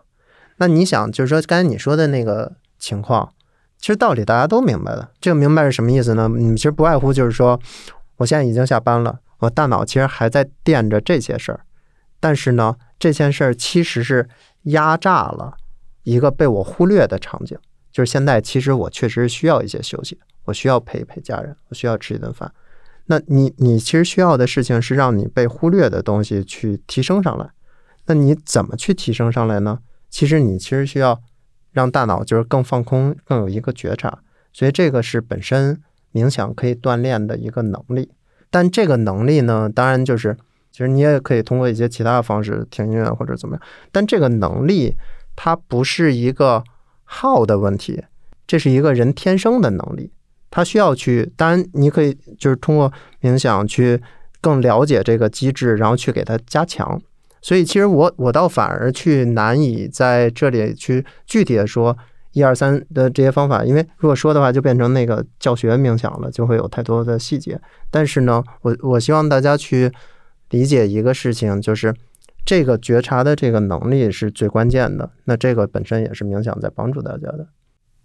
[0.58, 3.32] 那你想，就是说刚才你说的那个情况，
[3.78, 5.10] 其实道理大家都明白的。
[5.20, 6.28] 这个明白是什么意思呢？
[6.28, 7.58] 你其实不外乎就是说，
[8.18, 11.60] 我现在已经下班了，我大脑其实还在惦着这些事儿，
[12.20, 14.28] 但是呢，这件事儿其实是
[14.64, 15.54] 压榨了
[16.02, 17.56] 一个被我忽略的场景，
[17.90, 22.52] 就是现在其实我确实需要一些休息，我需要陪一陪家人，我需要吃一顿饭。
[23.06, 27.50] 那你你其实需要的事情是让你被忽略的东西去提升上来。
[28.06, 29.78] 那你怎么去提升上来呢？
[30.08, 31.20] 其实你其实需要
[31.70, 34.18] 让大脑就是更放空，更有一个觉察，
[34.52, 35.80] 所以这个是本身
[36.12, 38.10] 冥想可以锻炼的一个能力。
[38.50, 40.36] 但这个能力呢，当然就是
[40.70, 44.94] 其实你也可以通过一些其他的方式听音乐或者怎么样，但这个能力
[45.36, 46.62] 它不是一个
[47.04, 48.02] 好的问题，
[48.46, 50.10] 这是一个人天生的能力，
[50.50, 51.32] 他需要去。
[51.36, 54.00] 当然，你可以就是通过冥想去
[54.40, 57.00] 更了解这个机制，然后去给它加强。
[57.40, 61.96] 所以，其实我我倒反而去难以在这里去具体的说
[62.32, 67.60] 一二三的这些方法，因为如果说的话，就变成那个教学冥想了，就会有太多的细节。
[67.90, 69.90] 但是呢，我我希望大家去。
[70.50, 71.94] 理解一个事情，就是
[72.44, 75.10] 这个觉察的这个能力是最关键的。
[75.24, 77.48] 那这个本身也是冥想在帮助大家的。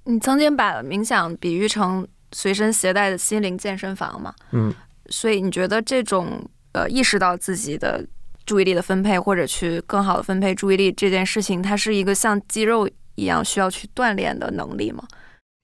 [0.05, 4.33] 你曾经把冥想比喻成随身携带的心灵健身房嘛？
[4.51, 4.73] 嗯。
[5.09, 8.05] 所以你觉得这种呃意识到自己的
[8.45, 15.03] 注意力的分配，或者去更好的分配注意力这件事情，它是一个像肌肉一样需要去锻炼的能力吗？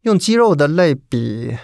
[0.03, 1.57] 用肌肉的类比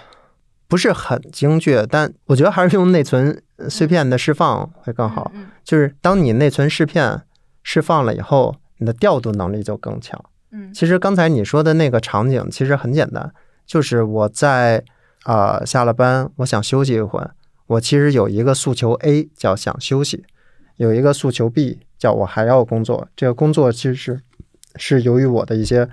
[0.70, 3.42] 不是很精确，但我觉得还是用内存。
[3.68, 5.30] 碎片的释放会更好，
[5.62, 7.20] 就是当你内存碎片
[7.62, 10.18] 释放了以后，你的调度能力就更强。
[10.50, 13.30] 嗯，其实刚才你说的那个场景其实很简单，
[13.66, 14.82] 就是我在
[15.24, 17.32] 啊下了班，我想休息一会儿，
[17.66, 20.24] 我其实有一个诉求 A 叫想休息，
[20.76, 23.08] 有一个诉求 B 叫我还要工作。
[23.14, 24.20] 这个工作其实是
[24.76, 25.86] 是由于我的一些，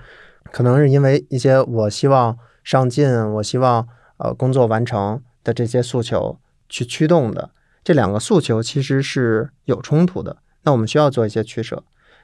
[0.54, 3.86] 可能是因为一些我希望上进，我希望
[4.17, 7.51] 呃工作完成的这些诉求去驱动的。
[7.84, 11.84] 这两个诉求其实是有冲突的，那我们需要做一些取舍。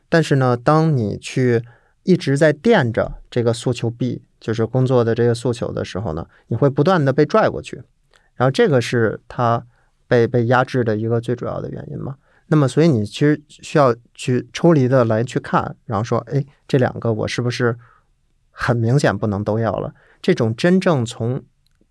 [0.09, 1.63] 但是呢，当你去
[2.03, 7.81] 一直在垫着这个诉求 B，就是工作的这个诉求的时候呢，你会不断的被拽过去，
[8.35, 9.65] 然后这个是它
[10.07, 12.17] 被被压制的一个最主要的原因嘛。
[12.47, 17.79] 那么，所以你其实需要去抽离的来去看，然后说，哎，这两个我是不是
[18.51, 19.93] 很明显不能都要了？
[20.21, 21.41] 这种真正从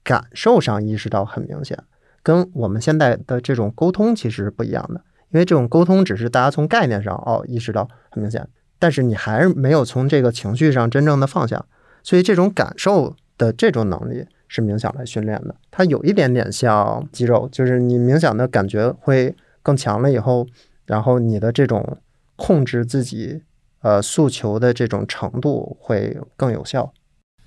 [0.05, 1.79] 感受上意识到很明显。
[2.23, 11.65] 跟我们现在的这种沟通其实是不一样的，因为这种沟通只是大家从概念上哦意识到很明显，但是你还是没有从这个情绪上真正的放下，
[12.03, 20.47] 所以这种感受的这种能力是冥想来训练的，它有一点点像肌肉，就是你冥想的感觉会更强了以后，
[20.87, 21.99] 然后你的这种
[22.37, 23.43] 控制自己
[23.81, 26.93] 呃诉求的这种程度会更有效。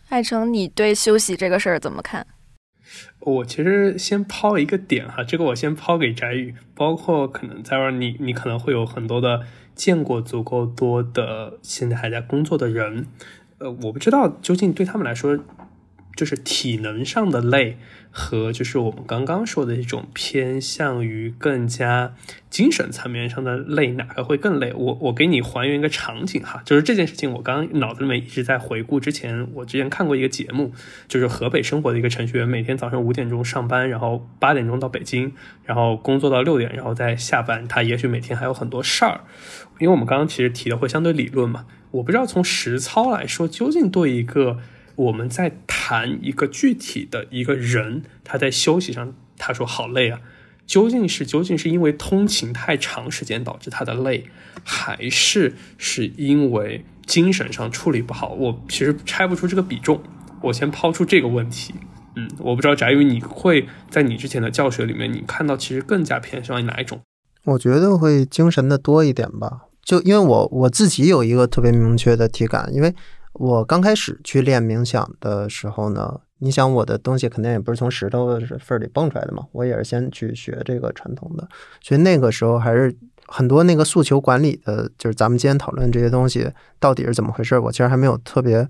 [0.10, 2.28] 爱成，你对休息这个事儿怎么看？
[3.20, 9.42] 我其实先抛一个点哈，这个我先抛给翟宇，包括可能在外你，你可能会有很多的
[9.74, 13.08] 见过足够多的现在还在工作的人，
[13.58, 15.40] 呃，我不知道究竟对他们来说，
[16.16, 17.78] 就是体能上的累。
[18.18, 22.14] 和就是我们刚刚说的这种偏向于更加
[22.50, 24.72] 精神层面上的累，哪个会更累？
[24.74, 30.72] 我我给你还原一个场景哈，就是这件事情，我刚脑子里面一直在回顾之前，我之前看过一个节目，
[31.10, 35.34] 就是河北生活的一个程序员，每天早上五点钟上班，然后八点钟到北京，
[35.66, 37.68] 然后工作到六点，然后再下班。
[37.68, 39.26] 他也许每天还有很多事儿，
[39.80, 44.60] 因为我们刚刚其实提的会相对理论嘛，我不知道从实操来说，究竟对一个。
[44.96, 50.22] 我们在谈一个具体的一个人，他在休息上，他说好累啊，
[50.66, 54.26] 究竟是究竟是因为通勤太长时间导致他的累，
[54.64, 58.30] 还是是因为精神上处理不好？
[58.30, 60.02] 我其实拆不出这个比重，
[60.42, 61.76] 我先抛出这个问题。
[62.16, 67.02] 嗯，我不知道翟宇，你会在你之前的教学里面，你看到其实更加偏向于哪一种？
[67.44, 72.96] 我觉得会精神的多一点吧，就因为我我自己有一个特别明确的体感，因为。
[73.38, 81.46] 我刚开始去练冥想的时候呢，你想我的东西肯定也不是从石头缝里蹦出来的嘛，我也是先去学这个传统的，
[81.82, 82.96] 所以那个时候还是
[83.28, 88.66] 很多那个诉求管理的，就是咱们今天讨论这些东西到底是怎么回事，我其实还没有特别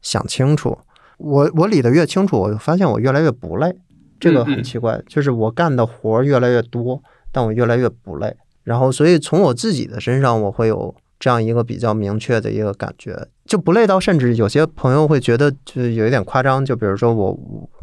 [0.00, 0.78] 想清楚。
[1.18, 3.76] 我我理得越清楚，我就发现我越来越不累，
[4.18, 8.34] 这个很奇怪，就是我干的活越来越多，但我越来越不累。
[8.64, 10.96] 然后，所以从我自己的身上，我会有。
[11.20, 16.62] 这样一个比较明确的一个感觉，就不累到，甚至有些朋友会觉得就有一点夸张。
[16.62, 17.36] 就比如说我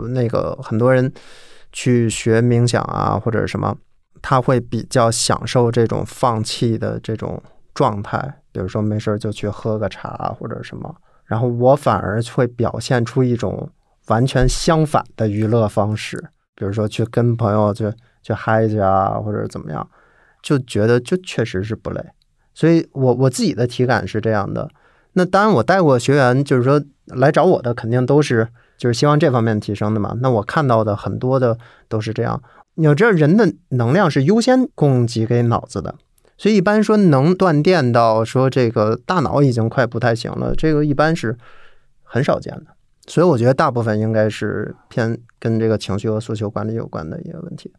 [0.09, 1.11] 那个很多人
[1.71, 3.75] 去学冥想啊，或者什么，
[4.21, 7.41] 他会比较享受这种放弃的这种
[7.73, 8.41] 状态。
[8.51, 13.67] 比如说没事就去喝个茶或者什么，然后我反而会表现出一种
[14.05, 16.15] 完全相反的娱乐方式，
[16.55, 19.89] 比如说去跟朋友去去嗨一下或者怎么样，
[20.43, 21.99] 就觉得就确实是不累。
[22.53, 24.69] 所以，我我自己的体感是这样的。
[25.17, 28.47] 那当然，我带过学员，就是说来找我的，肯定都是
[28.77, 30.15] 就是希望这方面提升的嘛。
[30.21, 31.57] 那我看到的很多的
[31.87, 32.41] 都是这样。
[32.75, 35.95] 你要知道，人的能量是优先供给给脑子的，
[36.37, 41.37] 所以一般说能断电到说这个大脑已经快不太行了，这个一般是
[42.03, 42.65] 很少见的。
[43.07, 47.71] 所以我觉得大部分应该是偏跟这个情绪和诉求管理有关的一个问题。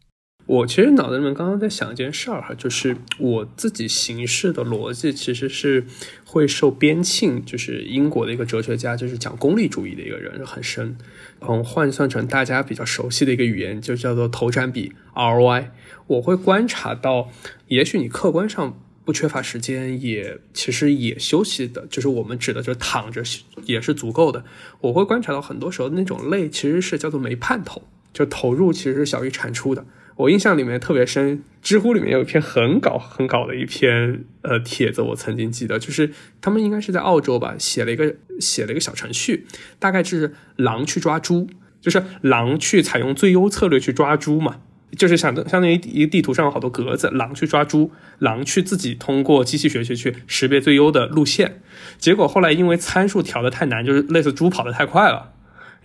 [0.47, 5.85] 我其实脑子里面刚刚在想一件事儿哈，就是我自己行事的逻辑其实是
[6.25, 10.97] 会受边沁，就是英国的一个哲学家，就是讲功利主义的一个人很深。
[11.41, 15.71] 嗯，换算成大家比较熟悉的一个语言，就叫做投产比 ROI。
[16.07, 17.29] 我会观察到，
[17.67, 23.25] 也许你客观上不缺乏时间，也其实也休息的，就是我们指的就躺着
[23.65, 24.45] 也是足够的。
[24.81, 27.83] 我会观察到很多时候那种累其实是叫做没盼头，
[28.13, 29.85] 就投入其实是小于产出的。
[30.17, 36.11] 我印象里面特别深，知乎里面有一篇很搞很搞的一篇呃帖子，我曾经记得，就是
[36.41, 39.47] 他们应该是在澳洲吧，写了一个写了一个小程序，
[39.79, 41.49] 大概是狼去抓猪，
[41.83, 44.57] 就是狼去采用最优策略去抓猪嘛，
[44.97, 47.91] 就是相相当于一个地图上有好多格子，狼去抓猪，
[48.21, 51.61] 狼去自己通过机器学习去识别最优的路线，
[51.99, 55.35] 结果后来因为参数调的太难，就是类似猪跑得太快了。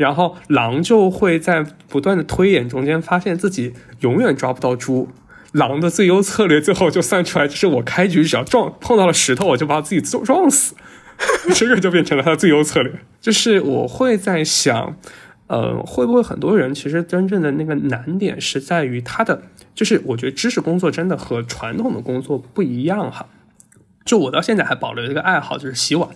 [0.02, 5.08] 然后狼就会在不断的推演中间，发现自己永远抓不到猪。
[5.52, 10.76] 狼的最优策略最后就算出来，就是我开局只要撞碰到了石头，我就把自己撞死。
[11.54, 12.92] 这个就变成了他的最优策略。
[13.20, 14.96] 就是我会在想，
[15.46, 19.44] 呃，会不会很多人其实真正的那个难点是在于他的，
[19.76, 23.28] 就是我觉得知识工作真的和传统的工作不一样哈。
[24.04, 26.10] 就我到现在还保留一个爱好，就是洗碗。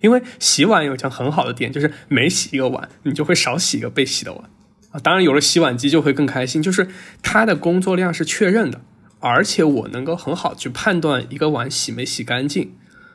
[0.00, 4.44] 因为洗碗有一项很好的点，就是每洗一个碗，你就会少洗一个被洗的碗
[4.90, 5.00] 啊。
[5.00, 6.88] 当然有了洗碗机就会更开心，就是
[7.22, 8.80] 它的工作量是确认的，
[9.20, 12.72] 而且我能够很好去判断一个碗洗没洗干净，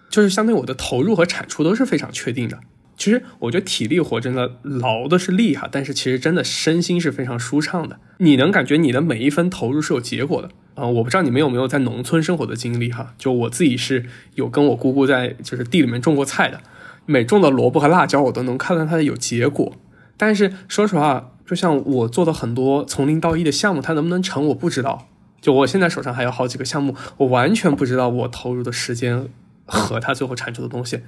[0.09, 2.59] 就是相对我的投入和产出都是非常确定的。
[2.95, 7.99] 其实我觉得体力活真的劳的是力哈，但是其实真的身心是非常舒畅的。
[8.19, 10.85] 你能感觉你的每一分投入是有结果的啊！
[10.85, 14.05] 我不知道你们有没有在农村生活的经历哈，就我自己是
[14.35, 16.61] 有跟我姑姑在就是地里面种过菜的。
[17.05, 19.73] 每种的萝卜和辣椒，我都能看到它的有结果。
[20.15, 25.07] 但是说实话，就像我做的很多从零到一的项目，它能不能成，我不知道。
[25.41, 29.27] 就我现在手上还有好几个项目，我完全不知道我投入的时间
[29.65, 31.01] 和它最后产出的东西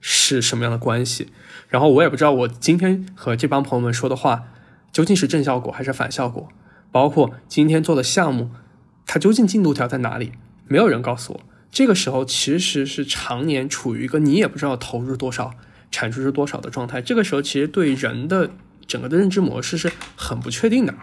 [0.00, 1.28] 是什么样的关系。
[1.68, 4.44] 然后我也不知道我今天和这帮朋友们说的话
[4.92, 6.48] 究竟是正效果还是反效果。
[6.90, 8.50] 包括今天做的项目，
[9.06, 10.32] 它究竟进度条在哪里，
[10.66, 11.40] 没有人告诉我。
[11.72, 15.54] 这个时候其实是常年处于一个你也不知道投入多少、
[15.90, 17.00] 产出是多少的状态。
[17.00, 18.50] 这个时候其实对人的
[18.86, 20.94] 整个的认知模式是很不确定的。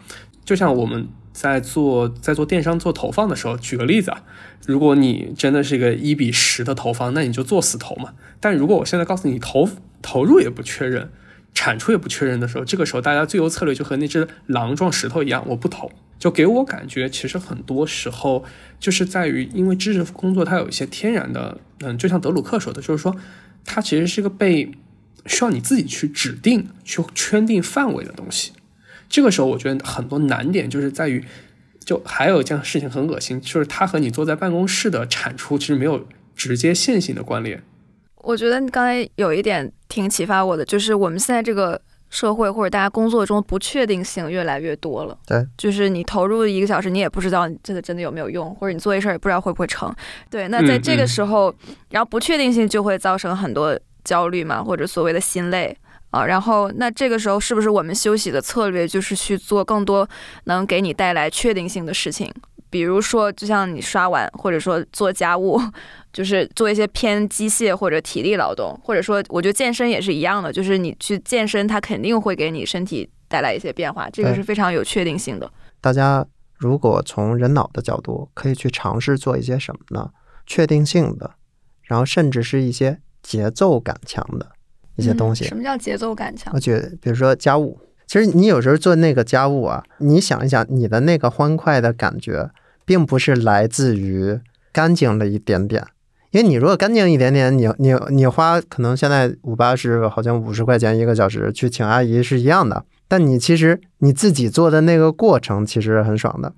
[0.45, 4.24] 就像我们在做在做电商做投放的时候，举个例子啊，
[4.67, 8.13] 如果你真的是一个一比十的投放，那你就做死投嘛。
[8.39, 9.67] 但如果我现在告诉你投
[10.03, 11.09] 投入也不确认，
[11.55, 15.91] 产出也不确认的时候，这个时候大家最优策略就和那只狼撞石头一样，我不投。
[16.20, 18.43] 就给我感觉，其实很多时候
[18.78, 23.15] 就是在于，因为知识工作它有一些天然的，嗯，就像德鲁克说的，就是说
[23.63, 24.70] 它其实是个被
[25.26, 28.51] 需要你自己去指定、去圈定范围的东西。
[29.07, 31.24] 这个时候，我觉得很多难点就是在于，
[31.86, 36.05] 就还有一件事情很恶心，就是它和你坐在办公室的产出其实没有
[36.36, 37.63] 直接线性的关联。
[38.17, 41.82] 我觉得你刚才有一点挺启发我的，就是我们现在这个。
[42.10, 49.93] 社会或者大家工作中不确定性越来越多了，对，就是你投入一个小时，你也不知道这个真的有没有用，或者你做一事儿也不知道会不会成，
[50.30, 50.47] 对。
[50.47, 51.53] 那在这个时候，
[51.89, 55.78] 然后不确定性就会造成很多焦虑嘛，或者所谓的心累
[56.10, 56.26] 啊。
[56.26, 60.07] 然后那这个时候是不是我们休息的策略就是去做更多
[60.45, 62.34] 能给你带来确定性的事情？
[62.70, 65.59] 比如说，就像你刷碗，或者说做家务。
[66.11, 75.49] 就是做一些偏机械或者体力劳动，或者说，我觉得健身也是一样的，就是你去健身，它肯定会给你身体带来一些变化，这个是非常有确定性的。
[75.80, 76.26] 大家
[76.57, 80.09] 如果从人脑的角度，可以去尝试做一些什么呢？
[80.47, 81.36] 确定性的，
[81.84, 84.53] 然后甚至是一些节奏感强的
[84.95, 85.45] 一些东西。
[85.45, 86.51] 什么叫节奏感强？
[86.55, 87.80] 我觉得，比如说家务，
[88.10, 92.49] 其实你有时候做那个家务啊，你想一想，你的那个欢快的感觉，
[92.84, 94.39] 并不是来自于
[94.72, 95.86] 干净了一点点。
[96.32, 106.51] 因为你如果干净一点点，你你你花可能现在五八十，好像五十块钱一个小时去请阿姨是一样的，但你其实你自己做的那个过程其实很爽的。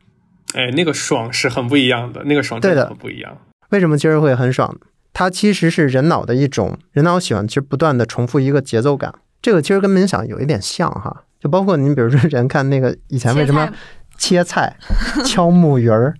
[0.53, 3.37] 哎，那个爽是很不一样的，那个爽真的很不一样。
[3.71, 4.73] 为什么其实会很爽？
[5.11, 13.67] 它其实是人脑的一种，人脑喜欢其实不断的重复一个节奏感，这个其实跟冥想有一点像哈，就包括你比如说人看那个以前为什么
[14.17, 14.73] 切菜、
[15.25, 16.13] 敲木鱼儿，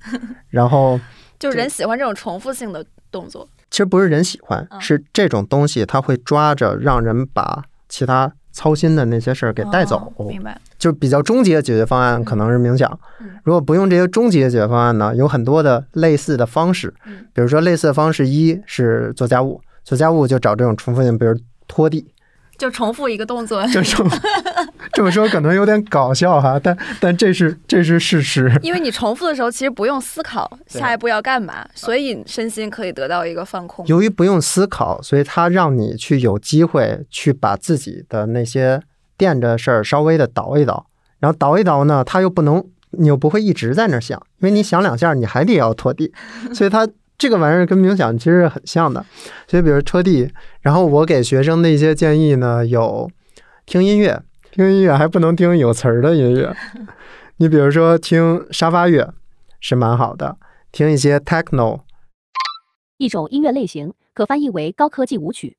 [0.50, 1.00] 然后
[1.40, 2.86] 就人喜欢这种重复性的。
[3.12, 10.14] 动作其实不是人喜欢，是这种东西，它会抓着让人把其他操心的那些事儿给带走。
[10.18, 12.90] 明白，就比较终极的解决方案可能是冥想。
[13.44, 16.94] 如果不用这些终极的解决方案呢，有很多的类似的方式。
[17.34, 22.14] 比如说类似的方式，一是做家务，做家务就找这种重复性，比如拖地。
[22.62, 24.08] 就重复一个动作，这说
[24.94, 28.56] 这么说可能有点搞笑哈，但但这是这是事实。
[28.62, 33.84] 因为你重复的时候，其实不用思考下一步要干嘛，所以身心可以得到一个放空。
[33.88, 38.80] 由于不用思考，所以它让你去有机会去把自己的那些
[39.18, 40.86] 垫着事儿稍微的倒一倒，
[41.18, 46.14] 然后倒一倒呢，它又不能，你又不会一直在那儿想，因为你想两下，你还得要拖地，
[46.54, 46.88] 所以它
[47.22, 49.06] 这个玩意儿跟冥想其实很像的。
[49.48, 50.28] 所以比如拖地，
[50.62, 53.08] 然后我给学生的一些建议呢，有
[53.68, 54.20] 听音乐，
[54.52, 56.52] 听音乐还不能听有词儿的音乐，
[57.38, 59.14] 你比如说听沙发乐
[59.60, 60.36] 是蛮好的，
[60.72, 61.82] 听一些 techno。
[62.98, 65.56] 一种音乐类型，可翻译为高科技舞曲。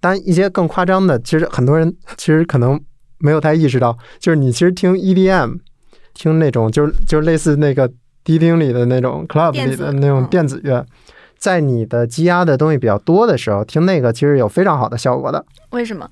[0.00, 2.80] 当然，一些更夸张的，其实很多人 其实可能
[3.18, 5.60] 没有太意识到，就是你其实听 EDM，
[6.12, 7.88] 听那种就是就是类似那个
[8.24, 10.84] 迪厅里的那种 club 里的那种嗯电子乐，
[11.38, 16.08] 在你的积压的东西比较多的时候，听那个其实有非常好的效果的，为什么？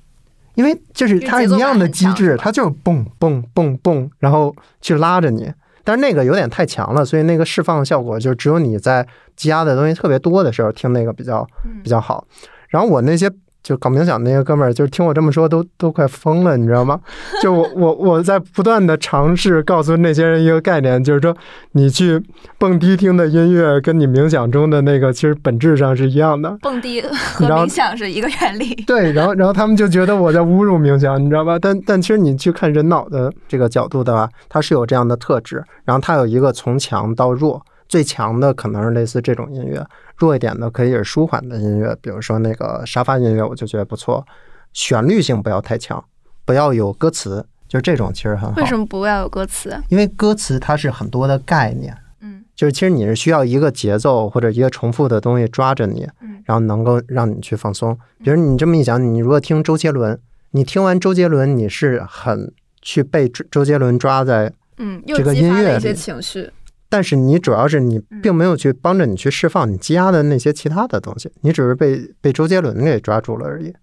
[0.55, 5.53] 因为就是它一样的机制，它就是蹦蹦蹦蹦，然后去拉着你。
[5.85, 9.07] 但是那个有点太强了，所以那个释放效果就只有你在
[9.37, 12.27] 积压的东西特别多的时候听那个比较嗯比较好。
[12.69, 13.31] 然后我那些
[13.63, 16.99] 就搞冥想那些哥们儿，就是听我这么说都都快疯了，你知道吗？
[17.43, 21.37] 就我我我在不断的尝试告诉那些人一个概念，就是说
[21.73, 22.23] 你去
[22.57, 26.57] 蹦迪听的音乐跟你冥想中的那个其实本质上是一样的。
[26.63, 28.75] 蹦迪和 冥想是一个原理。
[28.87, 31.59] 对，然后然后他们就觉得我在侮辱冥想，你知道吧？
[31.59, 39.85] 但但其实你去看人脑的这个角度的话，它是有这样的特质，然后它有一个从强到弱，最强的可能是类似这种音乐，
[40.19, 44.27] 弱一点的可以是舒缓的音乐，比如说那个沙发音乐，我就觉得不错，
[44.73, 46.05] 旋律性不要太强，
[46.45, 48.61] 不要有歌词，就这种其实很好。
[48.61, 49.81] 为什么不要有歌词？
[49.89, 57.97] 因为歌词它是很多的概念，嗯就是其实你是需要一个节奏或者一个重复的东西抓着你，嗯然后能够让你去放松。
[58.25, 60.19] 比如你这么一讲，你如果听周杰伦，
[60.51, 62.53] 你听完周杰伦，你是很
[62.83, 66.51] 去被周周杰伦抓在，嗯，又这个激发了一些音乐里情绪。
[66.89, 73.75] 但是你主要是你嗯并没有去帮着你去释放你积压的那些其他的东西，你只是被被周杰伦给抓住了而已。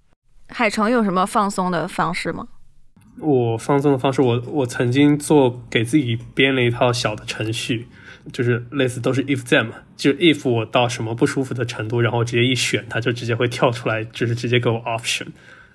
[0.47, 2.47] 海城有什么放松的方式吗？
[3.19, 7.87] 我放松的方式，我我曾经做给自己编了一套小的程序，
[8.33, 15.27] 就是类似都是 if then 嘛，就是 if 我到什么不舒服的程度，然后直接一选，它就直接会跳出来，就是直接给我 option。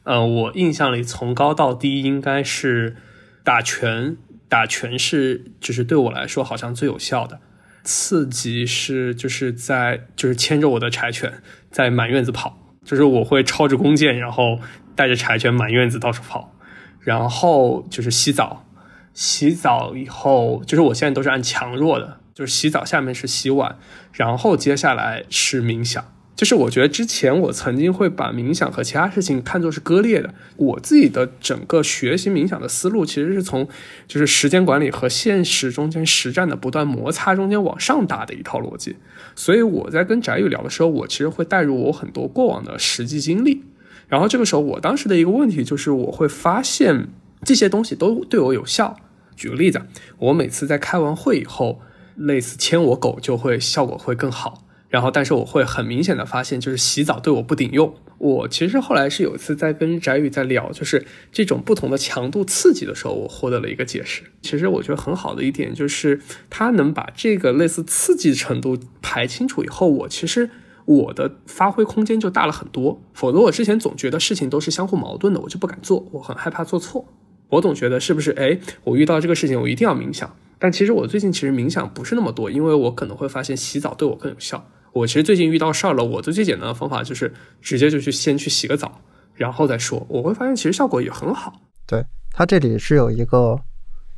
[0.03, 2.97] 呃，我印象里从高到低应该是
[3.43, 4.17] 打拳，
[4.51, 7.41] 打拳是就是对我来说好像最有效的。
[7.83, 14.61] 刺激是就是在就是牵着我的柴犬在满院子跑，就是我会抄着弓箭，然后
[14.95, 16.55] 带着柴犬满院子到处跑。
[17.01, 18.67] 然后就是洗澡，
[19.15, 23.79] 洗澡以后就是我现在都是按强弱的，就是洗澡下面是洗碗，
[24.13, 26.05] 然后接下来是冥想。
[26.37, 33.69] 就是我觉得之前我曾经会把冥想和其他事情看作是割裂的，我自己的整个学习冥想的思路其实是从
[34.09, 38.97] 就是时间管理和现实中间实战的不断摩擦中间往上打的一套逻辑。
[39.37, 43.63] 所以我在跟翟宇聊的时候，我其实会带入我很多过往的实际经历。
[44.09, 47.09] 然后这个时候，我当时的一个问题就是，我会发现
[47.45, 48.97] 这些东西都对我有效。
[49.37, 49.83] 举个例子，
[50.19, 51.81] 我每次在开完会以后，
[52.17, 54.65] 类似牵我狗就会效果会更好。
[54.91, 57.95] 然后，但是我会很明显的发现，就是洗澡对我不顶用。
[58.19, 64.25] 我其实后来是有一次在跟翟宇在聊，就是这种不同的强度刺激的时候，我获得了一个解释。
[64.43, 66.21] 其实我觉得很好的一点就是，
[66.51, 70.51] 他能把这个类似刺激程度排清楚以后，我其实。
[70.87, 77.07] 我的发挥空间就大了很多，否则我之前总觉得事情都是相互矛盾的，我就不敢做，我很害怕做错。
[77.49, 84.67] 我总觉得是不是哎，我遇到这个事情我一定要冥想，但其实我最近其实冥想不是那么多，因为我可能会发现洗澡对我更有效。
[84.93, 89.01] 我其实最近遇到事儿了，我的最简单的方法就是直接就去先去洗个澡，
[89.35, 91.53] 然后再说，我会发现其实效果也很好。
[91.87, 93.59] 对，它这里是有一个，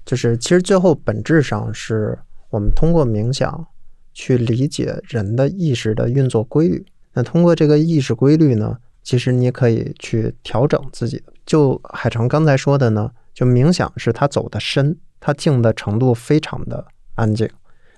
[0.05, 2.19] 就是其实最后本质上是
[2.51, 3.67] 我们通过冥想
[4.15, 6.85] 去理解人的意识的运作规律。
[7.15, 11.33] 那通过这个意识规律呢，其实你可以去调整自己的。
[11.45, 17.49] 就海城刚才说的呢，就冥想是他走的深，他静的程度非常的安静，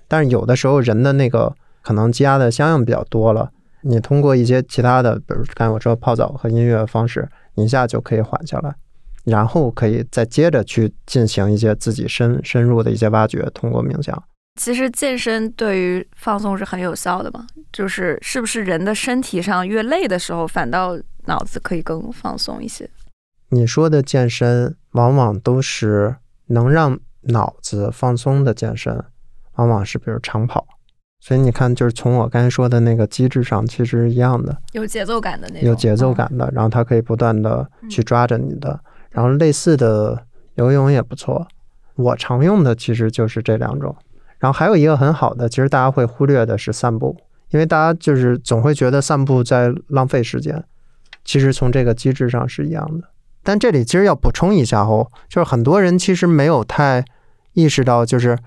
[0.07, 1.55] 但是有的时候人的那个
[1.85, 3.51] 可能积压的相应比较多了。
[3.81, 8.73] 你通过一些其他的，比如刚才我说泡澡和音乐的方式，一下就可以缓下来。
[9.25, 14.23] 然后可以再接着去进行一些自己深深入的一些挖掘，通过冥想。
[14.59, 22.89] 其实健身对于放松是很有效的嘛，就是是不是人的身体上越累的时候，反倒脑子可以更放松一些？
[23.49, 26.15] 你说的健身，往往都是
[26.47, 29.03] 能让脑子放松的健身，
[29.55, 30.65] 往往是比如长跑。
[31.25, 38.79] 所以你看，就是从我刚才说的那个机制上，其实是一样的，有节奏感的那种，有节奏感的，然后它可以不断的去抓着你的。
[39.09, 40.23] 然后类似的
[40.53, 41.47] 游泳也不错，
[41.95, 43.95] 我常用的其实就是这两种。
[44.37, 47.17] 然后还有一个很好的，其实大家会忽略的是散步，
[47.49, 50.63] 因为大家就是总会觉得散步在浪费时间，
[51.23, 53.07] 其实从这个机制上是一样的。
[53.41, 57.03] 但这里其实要补充一下哦，就是很多人其实没有太
[57.53, 58.37] 意识到，就是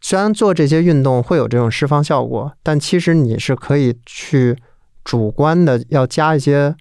[0.00, 4.56] 虽然做这些运动会有这种释放效果，但其实你是可以去
[5.04, 6.74] 主观的要加一些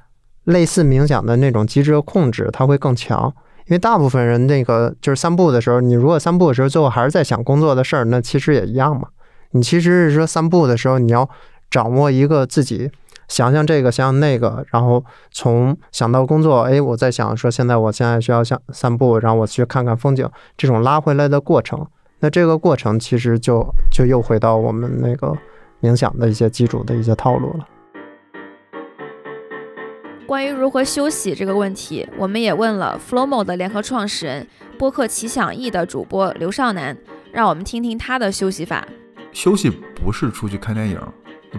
[0.44, 3.34] 类似冥想的那种机制的控制，它会更强。
[3.68, 9.08] 因为大部分人那个就是散步的时候，你如果散步的时候最后还是在想工作的事儿，那其实也一样嘛。
[9.52, 11.28] 你其实是说散步的时候，你要
[11.72, 12.92] 掌握一个自己
[13.28, 21.88] 想想这个想想那个，然后从想到工作，哎，我在想说现在我现在需要想散步，然后我去看看风景，这种拉回来的过程。
[22.20, 25.36] 那这个过程其实就就又回到我们那个
[25.82, 27.68] 冥想的一些基础的一些套路了。
[30.28, 34.48] 关于如何休息这个问题，我们也问了 Flomo 的联合创始人、
[34.80, 36.98] 播客奇想意的主播刘少南，
[37.32, 38.88] 让我们听听他的休息法。
[39.32, 41.00] 休息不是出去看电影，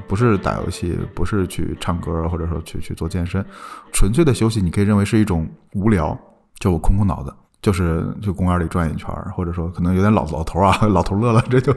[0.09, 3.45] 不是打游戏，不是去唱歌，或者说去去做健身，
[3.93, 6.19] 纯粹的休息，你可以认为是一种无聊，
[6.59, 7.33] 就我空空脑子，
[7.63, 11.75] 就是去公园里转一圈，或者说可能有点老老头啊， 老头乐了，这就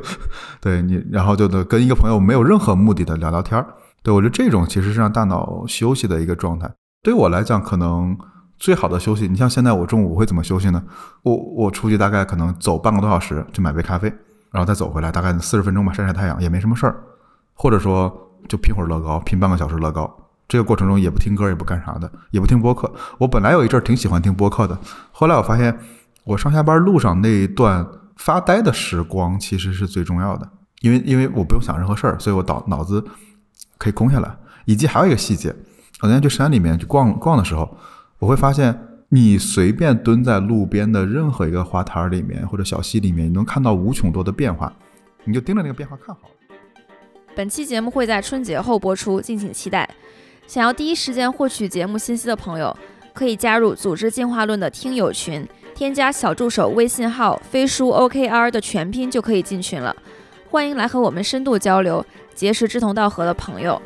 [0.62, 3.66] 对你，然后就得跟一个朋友没有任何目的的聊聊天儿。
[4.02, 6.70] 对我觉得这种其实是让大脑休息的一个状态。
[7.02, 8.18] 对我来讲，可能
[8.58, 10.84] 最好的休息，你像现在我中午会怎么休息呢？
[11.24, 14.08] 我我出去大概可能走半个多小时去买杯咖啡，
[14.52, 16.96] 然后再走回来，大概四十分钟吧，晒晒太阳也没什么事儿，
[17.54, 18.12] 或者说
[18.48, 20.14] 就拼会儿乐高，拼半个小时乐高。
[20.50, 22.92] 这个过程中也不听歌，也不干啥的，也不听播客。
[23.20, 24.78] 我本来有一阵儿挺喜欢听播客的，
[25.14, 25.80] 后来我发现
[26.26, 27.88] 我上下班路上那一段
[28.18, 30.50] 发呆的时光其实是最重要的，
[30.82, 33.02] 因为因为我不用想任何事儿，所以我脑脑子
[33.78, 34.36] 可以空下来。
[34.66, 35.50] 以及还有一个细节。
[36.02, 37.76] 我那天去山里面去逛逛的时候，
[38.20, 38.80] 我会发现，
[39.10, 44.72] 你随便蹲在路边的任何一个花坛里面或者小溪里面，你能看到无穷多的变化，
[45.24, 46.36] 你就盯着那个变化看好了。
[47.36, 49.90] 本期节目会在春节后播出，敬请期待。
[50.50, 52.76] 想要第一时间获取节目信息的朋友，
[53.14, 59.96] 可以加入《组织进化论》的听友群，添加小助手微信号“飞书 OKR” 的全拼就可以进群了。
[60.50, 63.80] 欢迎来和我们深度交流，结识志同道合的朋友。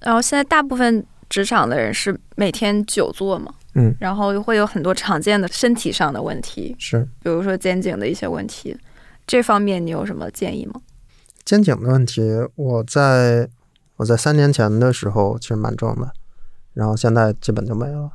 [0.00, 8.76] 然后现在大部分职场的人是每天久坐嘛，嗯，然后会有很多常见的身体上的问题，是，比如说肩颈的一些问题，
[9.26, 10.80] 这方面你有什么建议吗？
[11.44, 12.22] 肩颈的问题，
[12.54, 13.48] 我在
[13.96, 16.10] 我在三年前的时候其实蛮重的，
[16.72, 18.10] 然后现在基本就没了。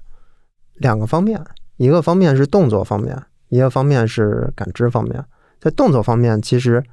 [0.75, 1.39] 两个方面，
[1.77, 5.23] 一个方面是动作方面，一个方面是感知方面。
[5.59, 6.83] 在动作方面，其实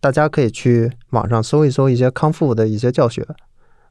[0.00, 3.26] 大家可以去网上搜一搜一些康复的一些教学。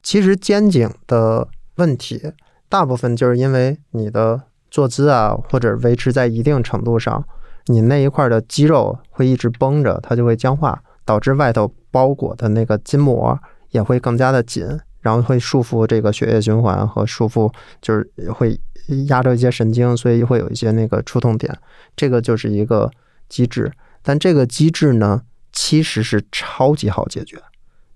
[0.03, 1.47] 其实肩颈的
[1.77, 2.33] 问题，
[2.69, 7.25] 大部分就是因为你的坐姿啊，或者维持在一定程度上，
[7.65, 13.39] 你那一块的肌肉会一直绷着，它就会僵化，导致外头包裹的那个筋膜
[13.69, 14.67] 也会更加的紧，
[15.01, 17.51] 然后会束缚这个血液循环和束缚，
[17.81, 18.59] 就是会
[19.07, 21.55] 压着一些神经，所以会有一些那个触痛点。
[21.95, 22.89] 这个就是一个
[23.29, 27.37] 机制，但这个机制呢，其实是超级好解决。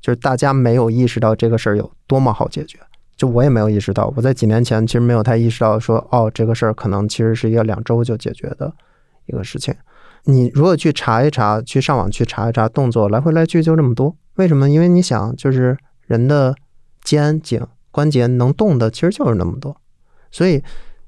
[0.01, 2.79] 就是大家没有意识到这个事儿有多么好解决，
[3.17, 4.13] 就我也没有意识到。
[4.15, 8.71] 我在几年前其实没有太意识到说，哦，这个事儿可能其实是一个两周就解决的
[9.25, 9.75] 一个事情。
[10.25, 14.69] 你如果去查一查，去上网去查一查动作，来回来去就这么多，为什么？
[14.69, 16.55] 因为你想，就是人的
[17.03, 19.75] 肩颈关节能动的其实就是那么多，
[20.31, 20.63] 所以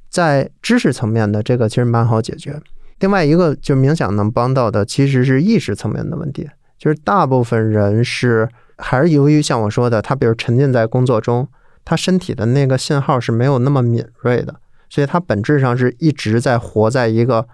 [0.09, 2.61] 在知识层面的这个其实蛮好解决。
[2.99, 8.49] 另外一个就冥想能帮到的，其实是意识层面的问题，就是大部分人是。
[8.83, 11.47] 还是由于像我说的，他比如沉浸在工作中，
[11.85, 14.55] 他身体的那个信号是没有那么敏锐的，
[14.89, 17.47] 所以他本质上是一直在活在一个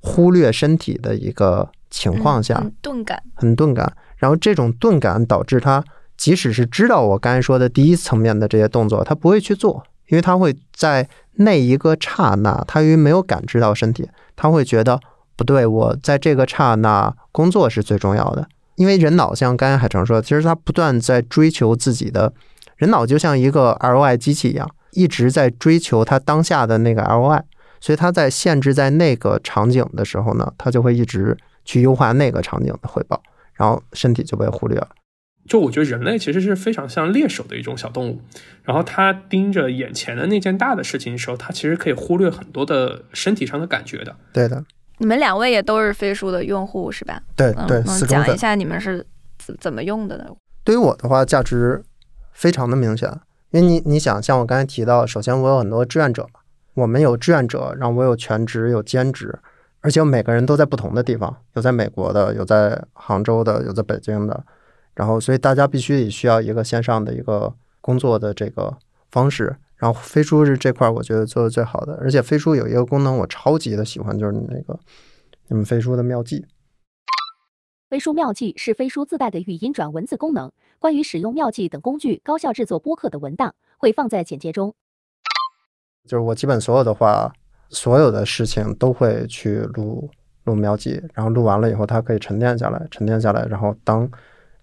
[0.00, 3.92] 忽略身体的一个情况下，很钝感，很钝感。
[4.16, 5.84] 然后这种钝感导致他，
[6.16, 14.98] 即使是知道我刚才说的第一层面的这些动作，他不会去做，因为他会在那一个刹那，他因为没有感知到身体，他会觉得
[15.36, 18.48] 不对，我在这个刹那工作是最重要的。
[18.74, 22.32] 因为人脑像刚才海城说，其实他不断在追求自己的，
[22.76, 27.42] 人脑就像一个 ROI 机器一样，一直在追求他当下的那个 ROI，
[27.80, 33.22] 所以他在限制在那个场景的时候呢，他就会一直去优化那个场景的回报，
[33.54, 34.88] 然后身体就被忽略了。
[35.46, 38.20] 就我觉得人类其实是非常像猎手的一种小动物，
[38.62, 44.14] 然后他盯着眼前的那件大的事情的时候，他其实可以忽略很多的身体上的感觉的。
[44.32, 44.62] 对的。
[44.98, 47.22] 你们两位也都是飞书的用户是吧？
[47.34, 47.82] 对对。
[48.06, 49.06] 讲一下你们是
[49.38, 50.26] 怎怎么用的呢？
[50.64, 51.82] 对于我的话，价值
[52.32, 53.08] 非常的明显，
[53.52, 56.37] 因为你你想，像我刚才提到，首先我有很多志愿者嘛，
[56.78, 59.36] 我们有志愿者，然后我有全职，有兼职，
[59.80, 64.44] 而且每个人都在不同的地方，有在美国的，有在杭州的，有在北京的，
[64.94, 68.76] 然后所以大家必须得需要一个线上的一个工作的这个
[69.10, 69.56] 方式。
[69.76, 74.78] 然后飞书是这块我觉得做的最好的，而且飞书有一个功能我超级的喜欢，就是那个
[75.48, 76.46] 你们飞书的妙计。
[77.90, 80.52] 飞书妙计是飞书自带的语音转文字功能。
[80.78, 84.74] 关于使用妙计等工具高效制作播客的文档，会放在简介中。
[86.08, 87.30] 就是我基本所有的话，
[87.68, 90.10] 所有的事情都会去录
[90.44, 94.08] 录描记，然后录完了以后，它可以沉淀下来，沉淀下来，然后当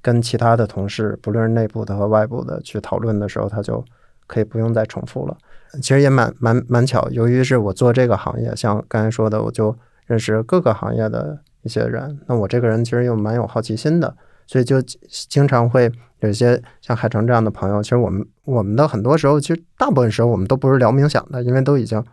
[0.01, 3.85] 跟其他的同事，不论是内部的和外部的去讨论的时候，它就
[4.25, 5.37] 可以不用再重复了。
[5.81, 9.75] 其实也蛮蛮蛮巧，由于是我做这个行业，像刚才说的，我就
[10.07, 12.19] 认识各个行业的一些人。
[12.25, 14.15] 那我这个人其实又蛮有好奇心的，
[14.45, 17.81] 所以就经常会有一些像海城这样的朋友。
[17.81, 22.03] 其实我们我们的很多时候，其实大部分时候我们都不是聊冥想的，因为都已经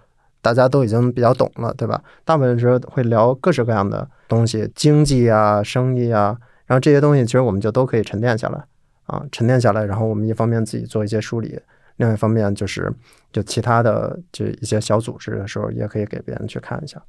[0.41, 2.03] 大家都已经比较懂了，对吧？
[2.25, 8.65] 大部分时候会聊各式各样的东西，经济啊、生意啊，然后这些东西其实我们就都可以沉淀下来
[9.07, 11.61] 啊，沉淀下来，然后我们一方面自己做一些梳理。
[11.99, 12.93] 另外一方面就是，
[13.31, 17.01] 就其他的这一些小组织的时候，也可以给别人去看一下。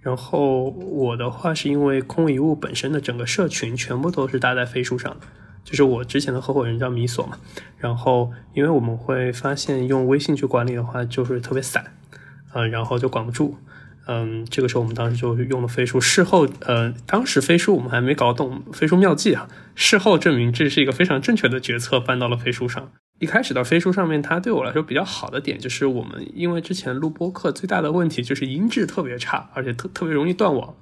[0.00, 5.26] 然后我的话是因为空遗物本身的整个社群全部都是搭在飞书上的，
[5.64, 7.38] 就是我之前的合伙人叫米索嘛。
[7.78, 11.84] 然后因为我们会发现用微信去管理的话就是特别散，
[12.52, 13.56] 呃，然后就管不住。
[14.06, 16.00] 嗯，这个时候我们当时就用了飞书。
[16.00, 19.48] 事后，呃，当时飞书我们还没搞懂飞书妙计啊。
[19.74, 22.90] 事后证明这是一个非常正确的决策，搬到了飞书上。
[23.18, 30.74] 一开始到飞书上面，它对我来说比较好的点就是，我们因为之前录播课最大的问题就是音质特别差，而且特特别容易断网。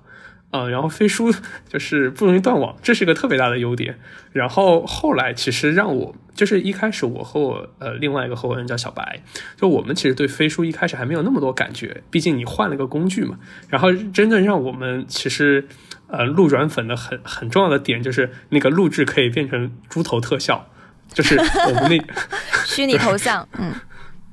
[0.52, 1.32] 呃，然后飞书
[1.68, 3.98] 就是不容易断网，这是一个特别大的优点。
[4.32, 9.22] 然后后来其实让我就是一开始我和我呃另外一个合伙人叫小白，
[9.56, 13.38] 就我们其实对飞书一开始还没有那么多感觉，毕竟你换了个工具嘛。
[13.68, 15.66] 然后真正让我们其实
[16.06, 20.68] 呃录转粉的很很重要的点就是那个录制可以变成猪头特效，
[21.16, 22.14] 就是我们那
[22.66, 23.72] 虚拟头像，嗯，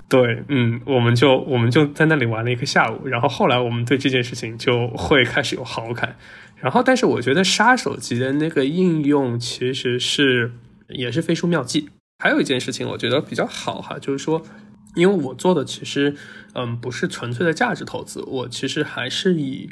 [0.09, 6.17] 对，嗯，我们就我们就在那里玩了一个下午，然后后来我们对这件事情就会开始有好感，
[6.57, 10.51] 然后但是我觉得杀手级的那个应用其实是
[10.89, 11.87] 也是飞书妙计，
[12.21, 14.43] 还有一件事情我觉得比较好哈，就是说，
[14.95, 16.13] 因为我做的其实
[16.53, 19.69] 嗯不是纯粹的价值投资，我其实还是以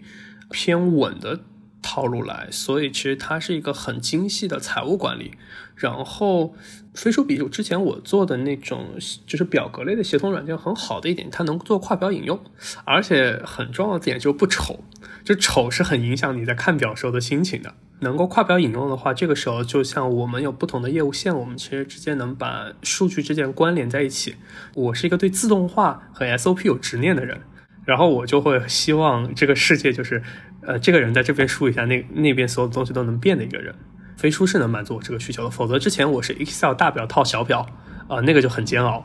[0.49, 1.41] 偏稳的
[1.81, 5.33] 套路来，所以其实它是一个很精细的财务管理，
[5.75, 6.55] 然后。
[6.93, 8.85] 飞书比之前我做的那种
[9.25, 12.37] 就是表格类的协同软件很好的一点，它能做跨表引用，
[12.83, 14.83] 而且很重要的点就是不丑，
[15.23, 17.73] 就丑是很影响你在看表时候的心情的。
[18.01, 24.35] 能够跨表引用的话，这个时候就像我们有不同的业务线，我们其实直接能把数据之间关联在一起。
[24.73, 27.39] 我是一个对自动化和 SOP 有执念的人，
[27.85, 30.21] 然后我就会希望这个世界就是，
[30.61, 33.73] 呃，这个人在这边输一下，那那边所有东西都能变的一个人。
[34.21, 37.65] 飞书是能满足我这个需求的，否则之前我是 Excel 大表套小表，
[38.07, 39.03] 啊、那个就很煎熬。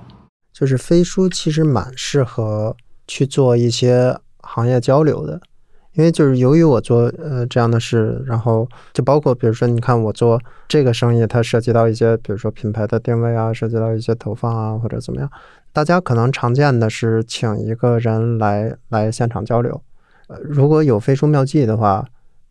[0.52, 2.76] 就是飞书其实蛮适合
[3.08, 5.40] 去做一些行业交流的，
[5.94, 10.38] 因为就是由于我做呃这样的事，然后就包括比如说你看我做
[10.68, 15.30] 这个生意，它涉及到一些比如说品牌的定位啊，涉及到一些投放啊或者怎么样，
[15.72, 19.82] 大家可能常见的是请一个人来来现场交流。
[20.26, 22.06] 呃，如果有飞书妙计的话，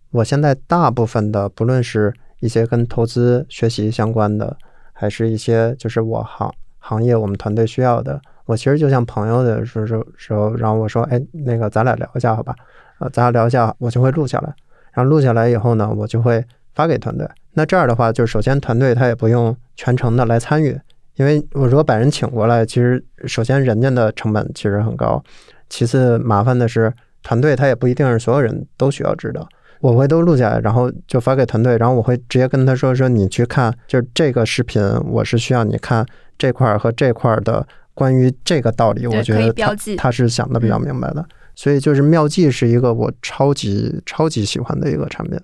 [0.09, 4.55] 我现在大部分的不论是一些跟投资学习相关的，
[4.93, 9.85] 还是一些就是我行行业我们团队需要的，我其实就像朋友的时候
[10.17, 12.55] 时候，然后我说，哎，那个咱俩聊一下好吧？
[12.99, 14.53] 呃，咱俩聊一下，我就会录下来，
[14.93, 17.27] 然后录下来以后呢，我就会发给团队。
[17.53, 20.79] 那这样的话，就是首先团队他也不用全程的来参与，
[21.15, 25.23] 因为我如果把人请过来，其实首先人家的成本其实很高，
[25.69, 29.47] 其次麻烦的是团队他也不一定是所有人都需要知道。
[29.85, 34.81] 我会都录下来，然后就发给团队，然后我会直接跟他说说你去看，就是这个视频，
[35.11, 36.03] 我是需要你看
[36.39, 41.23] 这块儿和这块儿的关于这个道理，我觉得他他是想的比较明白的，
[41.53, 45.39] 所以就是妙计是一个我超级超级喜欢的一个产品，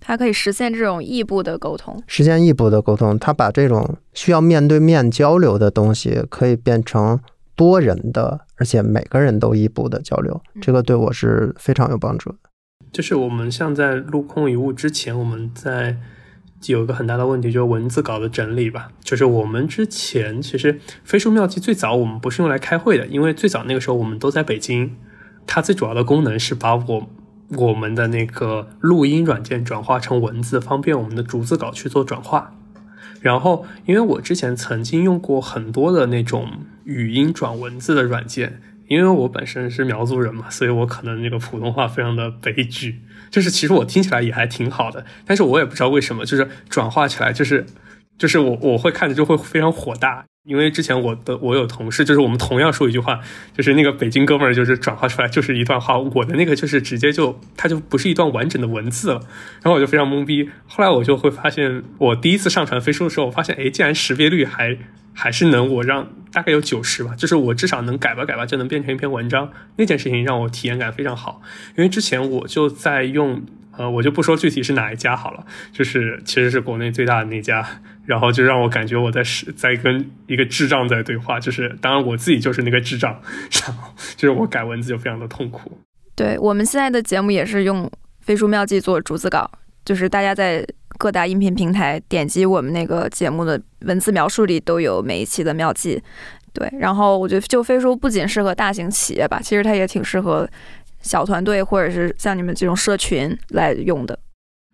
[0.00, 7.18] 它可以实现这种异步的沟通，实现异步的沟通，它把这种需要面对面交流的东西可以变成
[7.56, 12.36] 多人的，而且每个人都异步的交流，这个对我是非常有帮助的。
[12.92, 15.96] 就是我们像在录空遗物之前，我们在
[16.66, 18.90] 有一个很大的问题，就是文字稿的整理吧。
[19.02, 24.96] 就是我们之前其实飞书妙计最早我们不是用来开会的，因为最早那个时候我们都在北京，
[25.46, 27.08] 它最主要的功能是把我
[27.56, 32.54] 我们的那个录音软件转化成文字，方便我们的逐字稿去做转化。
[33.20, 36.48] 然后，因为我之前曾经用过很多的那种
[36.84, 47.66] 语音转文字的软件，因为我本身是苗族人嘛，所以我可能那个普通话非常的悲剧，就是其实我听起来也还挺好的，但是我也不知道为什么，就是转化起来就是，
[48.16, 50.24] 就是我我会看着就会非常火大。
[50.48, 53.20] 因为之前我的我有同事，就是我们同样说一句话，
[53.54, 59.20] 就是那个北京哥们儿，就是转化出来就是一段话，我的那个就是直接就它就不是一段完整的文字了，
[59.62, 60.48] 然后我就非常懵逼。
[60.66, 64.78] 后来我就会发现，我第一次上传飞书的时候，我发现，哎，竟然识别率还
[65.12, 69.52] 还是能我让大概有九十吧，就是我至少能改吧改吧就能变成一篇文章。
[69.76, 71.42] 那件事情让我体验感非常好，
[71.76, 73.42] 因为之前我就在用。
[73.76, 77.64] 呃，我就不说具体是哪一家好了，就是其实是国内最大的那家，
[78.08, 83.12] 然后就让我感觉我在是在跟一个智障在对话，就是当然我自己就是那个智障，
[83.62, 85.70] 然后就是我改文字就非常的痛苦。
[86.16, 87.90] 对我们现在的节目也是用
[88.22, 89.50] 飞书妙记做逐字稿，
[89.84, 96.02] 就是大家在各大音频平台点击我们那个节目的文字描述里都有每一期的妙记。
[96.54, 100.48] 对，然后我觉得就飞书不仅适合大型企业吧，其实它也挺适合。
[101.00, 104.18] 小团队或者是像你们这种社群来用的。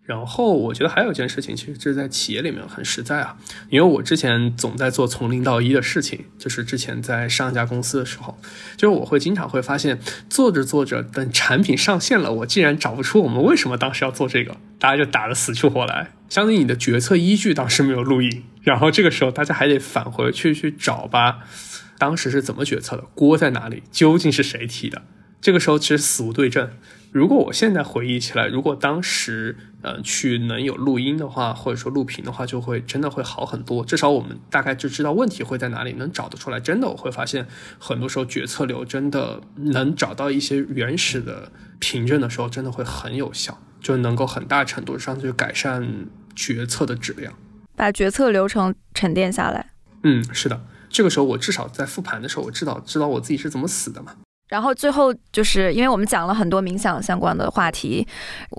[0.05, 3.35] 然后我觉得还有一件事情，其实这是在企业里面很实在啊，
[3.69, 8.37] 因为我之前总在做从零到一的事情，就是之前在上一家公司的时候，
[8.77, 9.99] 就是我会经常会发现，
[10.29, 21.39] 做着做着，等产品上线了，我竟然找不出我们为什么当时要做这个，大家就打得死去活来，相当于你的决策依据当时没有录音，然后这个时候大家还得返回去去找吧，
[21.97, 25.01] 当时是怎么决策的，锅在哪里，究竟是谁提的？
[25.41, 26.69] 这个时候其实死无对证。
[27.15, 33.85] 如果我现在回忆起来，如果当时呃去能有录音的话，或者说录屏的话，就会真的会好很多。
[33.85, 36.59] 至少我们大概就知道问题会在哪里，能找得出来。
[36.59, 37.47] 真的我会发现，
[37.79, 41.49] 很多时候决策流真的能找到一些原始的
[41.79, 47.33] 凭证的时候，真的会很有效，就能够很大程度上去改善决策的质量，
[47.77, 49.71] 把决策流程沉淀下来。
[50.03, 50.65] 嗯，是的。
[50.89, 54.11] 这个时候我至少在复盘的时候，我知道知道我自己是怎么死的嘛。
[54.47, 58.07] 然后最后就是因为我们讲了很多冥想相关的话题，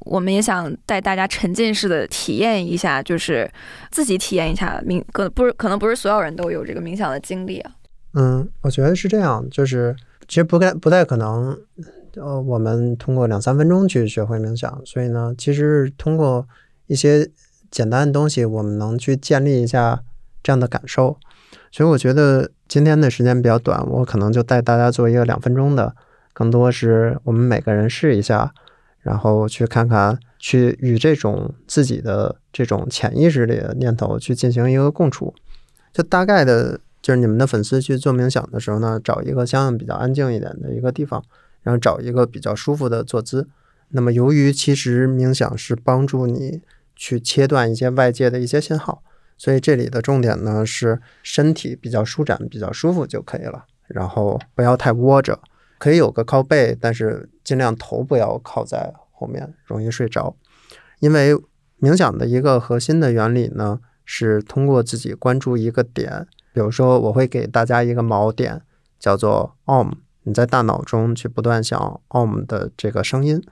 [0.06, 3.48] 我们也想带大家沉浸式的体验一下，就是
[3.90, 7.70] 自己体验一下冥，可不是可能不是所有人都有这个冥想的经历啊。
[8.14, 9.94] 嗯，我觉得是这样，就是
[10.26, 11.56] 其实不该不太可能，
[12.16, 16.48] 呃，我们通过两三分钟去学会冥想，所以呢，其实通过
[16.88, 17.30] 一些
[17.70, 20.02] 简单的东西，我们能去建立一下
[20.42, 21.18] 这样的感受。
[21.76, 25.94] 所以我觉得今天的时间比较短，我可能就带大家做一个两分钟的，
[26.32, 28.50] 更多是我们每个人试一下，
[29.02, 35.34] 然后去看看，去与这种自己的这种潜意识里的念头去进行一个共处。
[35.92, 41.22] 就大概的，就是你们的粉丝去做冥想的时候呢，找一个相应比较安静一点的一个地方，
[41.62, 43.46] 然后找一个比较舒服的坐姿。
[43.90, 46.62] 那么由于其实冥想是帮助你
[46.94, 49.02] 去切断一些外界的一些信号。
[49.38, 55.38] 所以这里的重点呢是身体比较舒展、比较舒服就可以了，然后不要太窝着，
[55.78, 60.34] 可以有个靠背，但是尽量头不要靠在后面，容易睡着。
[61.00, 61.36] 因为
[61.78, 68.62] 冥想的一个核心的原理呢是通过自己关注一个点，比如说我会给大家一个锚点，
[68.98, 73.42] 叫做 Om，你在大脑中去不断想 Om 的这个声音，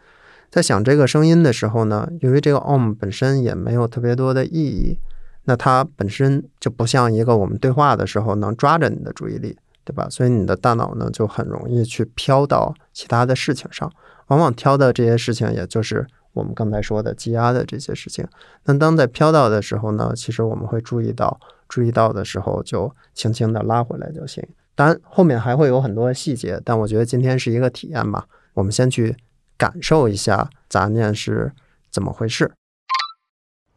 [0.51, 4.99] 在想这个声音的时候呢，由于这个 Om 本身也没有特别多的意义。
[5.45, 10.09] 那它本身就不像一个我们对话的时候能抓着你的注意力，对吧？
[10.09, 13.93] 所以你的大脑呢就很容易去飘到其他的事情上，
[14.29, 18.27] 往往挑的这些事情也就是我们刚才说的积压的这些事情。
[18.65, 21.39] 那当在飘到的时候呢，其实我们会注意到，
[21.69, 24.43] 注意到的时候就轻轻的拉回来就行。
[24.75, 29.15] 当然后面还会有很多细节，但我觉得今天是一个体验吧，我们先去
[29.57, 31.53] 感受一下杂念是
[31.91, 32.51] 怎么回事。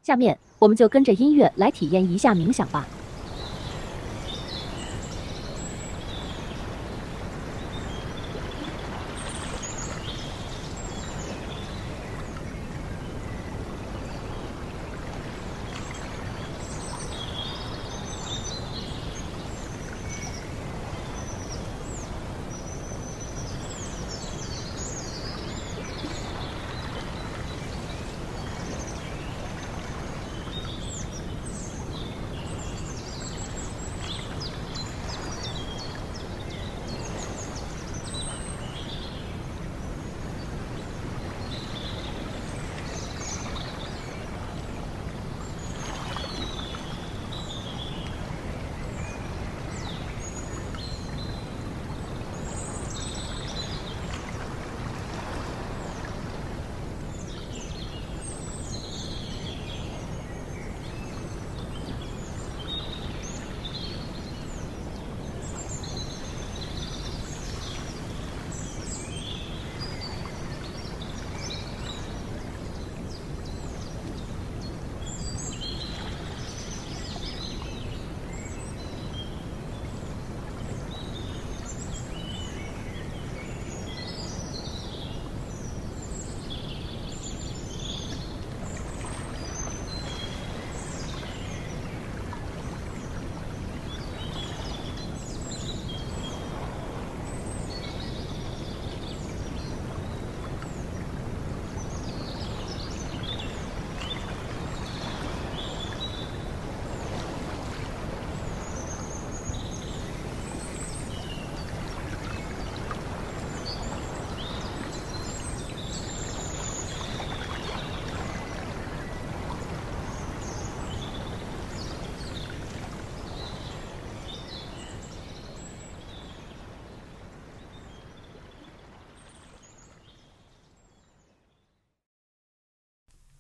[0.02, 0.40] 下面。
[0.60, 2.88] 我们就跟着音乐来体验一下冥想吧。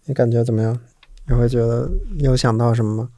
[0.07, 0.77] 你感觉怎么样？
[1.27, 3.09] 你会觉得你有想到什么吗？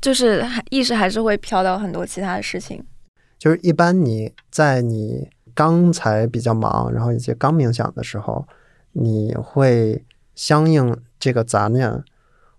[0.00, 2.82] 就是还意识还是会飘到很多其他的事情。
[3.38, 8.46] 就是一般你在你刚才比较忙，然后以及刚冥想的时候，
[8.92, 10.02] 你会
[10.34, 12.02] 相应这个杂念，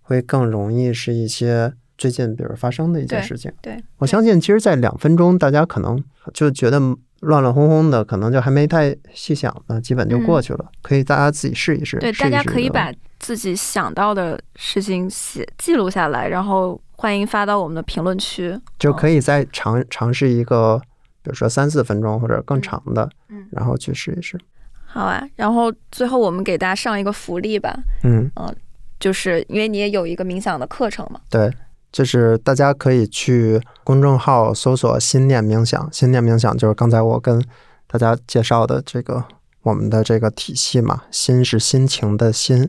[0.02, 3.52] 会更容易是一些最近比如发生的一件事情。
[3.62, 6.04] 对，我相信，其实，在两分钟，大家可能
[6.34, 6.80] 就觉得
[7.22, 10.72] 乱乱哄哄的，可能就还没太细想呢，基本就过去了。
[10.84, 11.98] 可以大家自己试一试。
[11.98, 18.60] 对，试一大家可以把自己想到的事情写记录下来，然后欢迎发到我们的评论区。
[18.80, 20.80] 就可以再尝尝试一个，
[21.22, 24.40] 比如说三四分钟或者更长的，嗯然后去试一试。
[24.86, 28.56] 好啊，然后最后我们给大家上一个福利吧，嗯嗯，
[29.00, 31.20] 就是因为你也有一个冥想的课程嘛。
[31.30, 31.52] 对，
[31.92, 37.44] 就是大家可以去公众号搜索“心念冥想”，心念冥想就是刚才我跟
[37.86, 39.24] 大家介绍的这个
[39.62, 41.04] 我们的这个体系嘛。
[41.12, 42.68] 心是心情的心，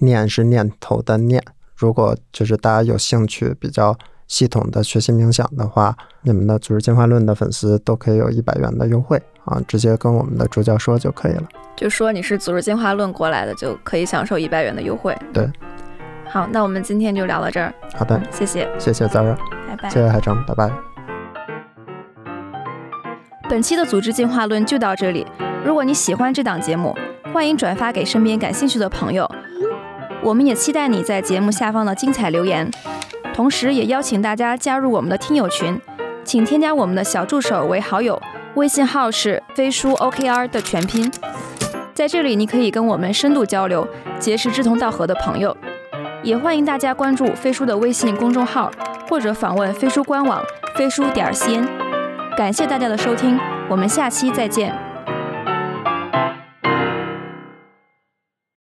[0.00, 1.42] 念是念头的念。
[1.76, 3.96] 如果就是大家有兴趣比较
[4.26, 11.44] 系统的学习冥想的话，你们的组织进化论的粉丝都可以有一百元的优惠啊，直接跟我们的助教说就可以了。
[11.76, 15.16] 就说你是组织进化论过来的，就可以享受一百元的优惠。
[15.32, 15.48] 对，
[16.28, 19.36] 好，那我们今天就聊到这儿，好的，谢谢，谢谢 Zara，
[19.68, 19.88] 拜拜。
[19.88, 20.70] 谢谢海城，拜拜。
[23.48, 25.24] 本期的组织进化论就到这里。
[25.64, 26.94] 如果你喜欢这档节目，
[27.32, 29.30] 欢迎转发给身边感兴趣的朋友。
[30.22, 32.70] 我们也期待你在节目下方的精彩留言，
[33.32, 35.80] 同时也邀请大家加入我们的听友群，
[36.24, 38.20] 请添加我们的小助手为好友，
[38.54, 41.10] 微信号是飞书 OKR 的全拼。
[41.94, 43.86] 在这里，你可以跟我们深度交流，
[44.18, 45.56] 结识志同道合的朋友。
[46.22, 48.70] 也欢迎大家关注飞书的微信公众号，
[49.08, 50.42] 或者访问飞书官网
[50.74, 51.66] 飞书点 cn。
[52.36, 53.38] 感谢大家的收听，
[53.68, 54.87] 我们下期再见。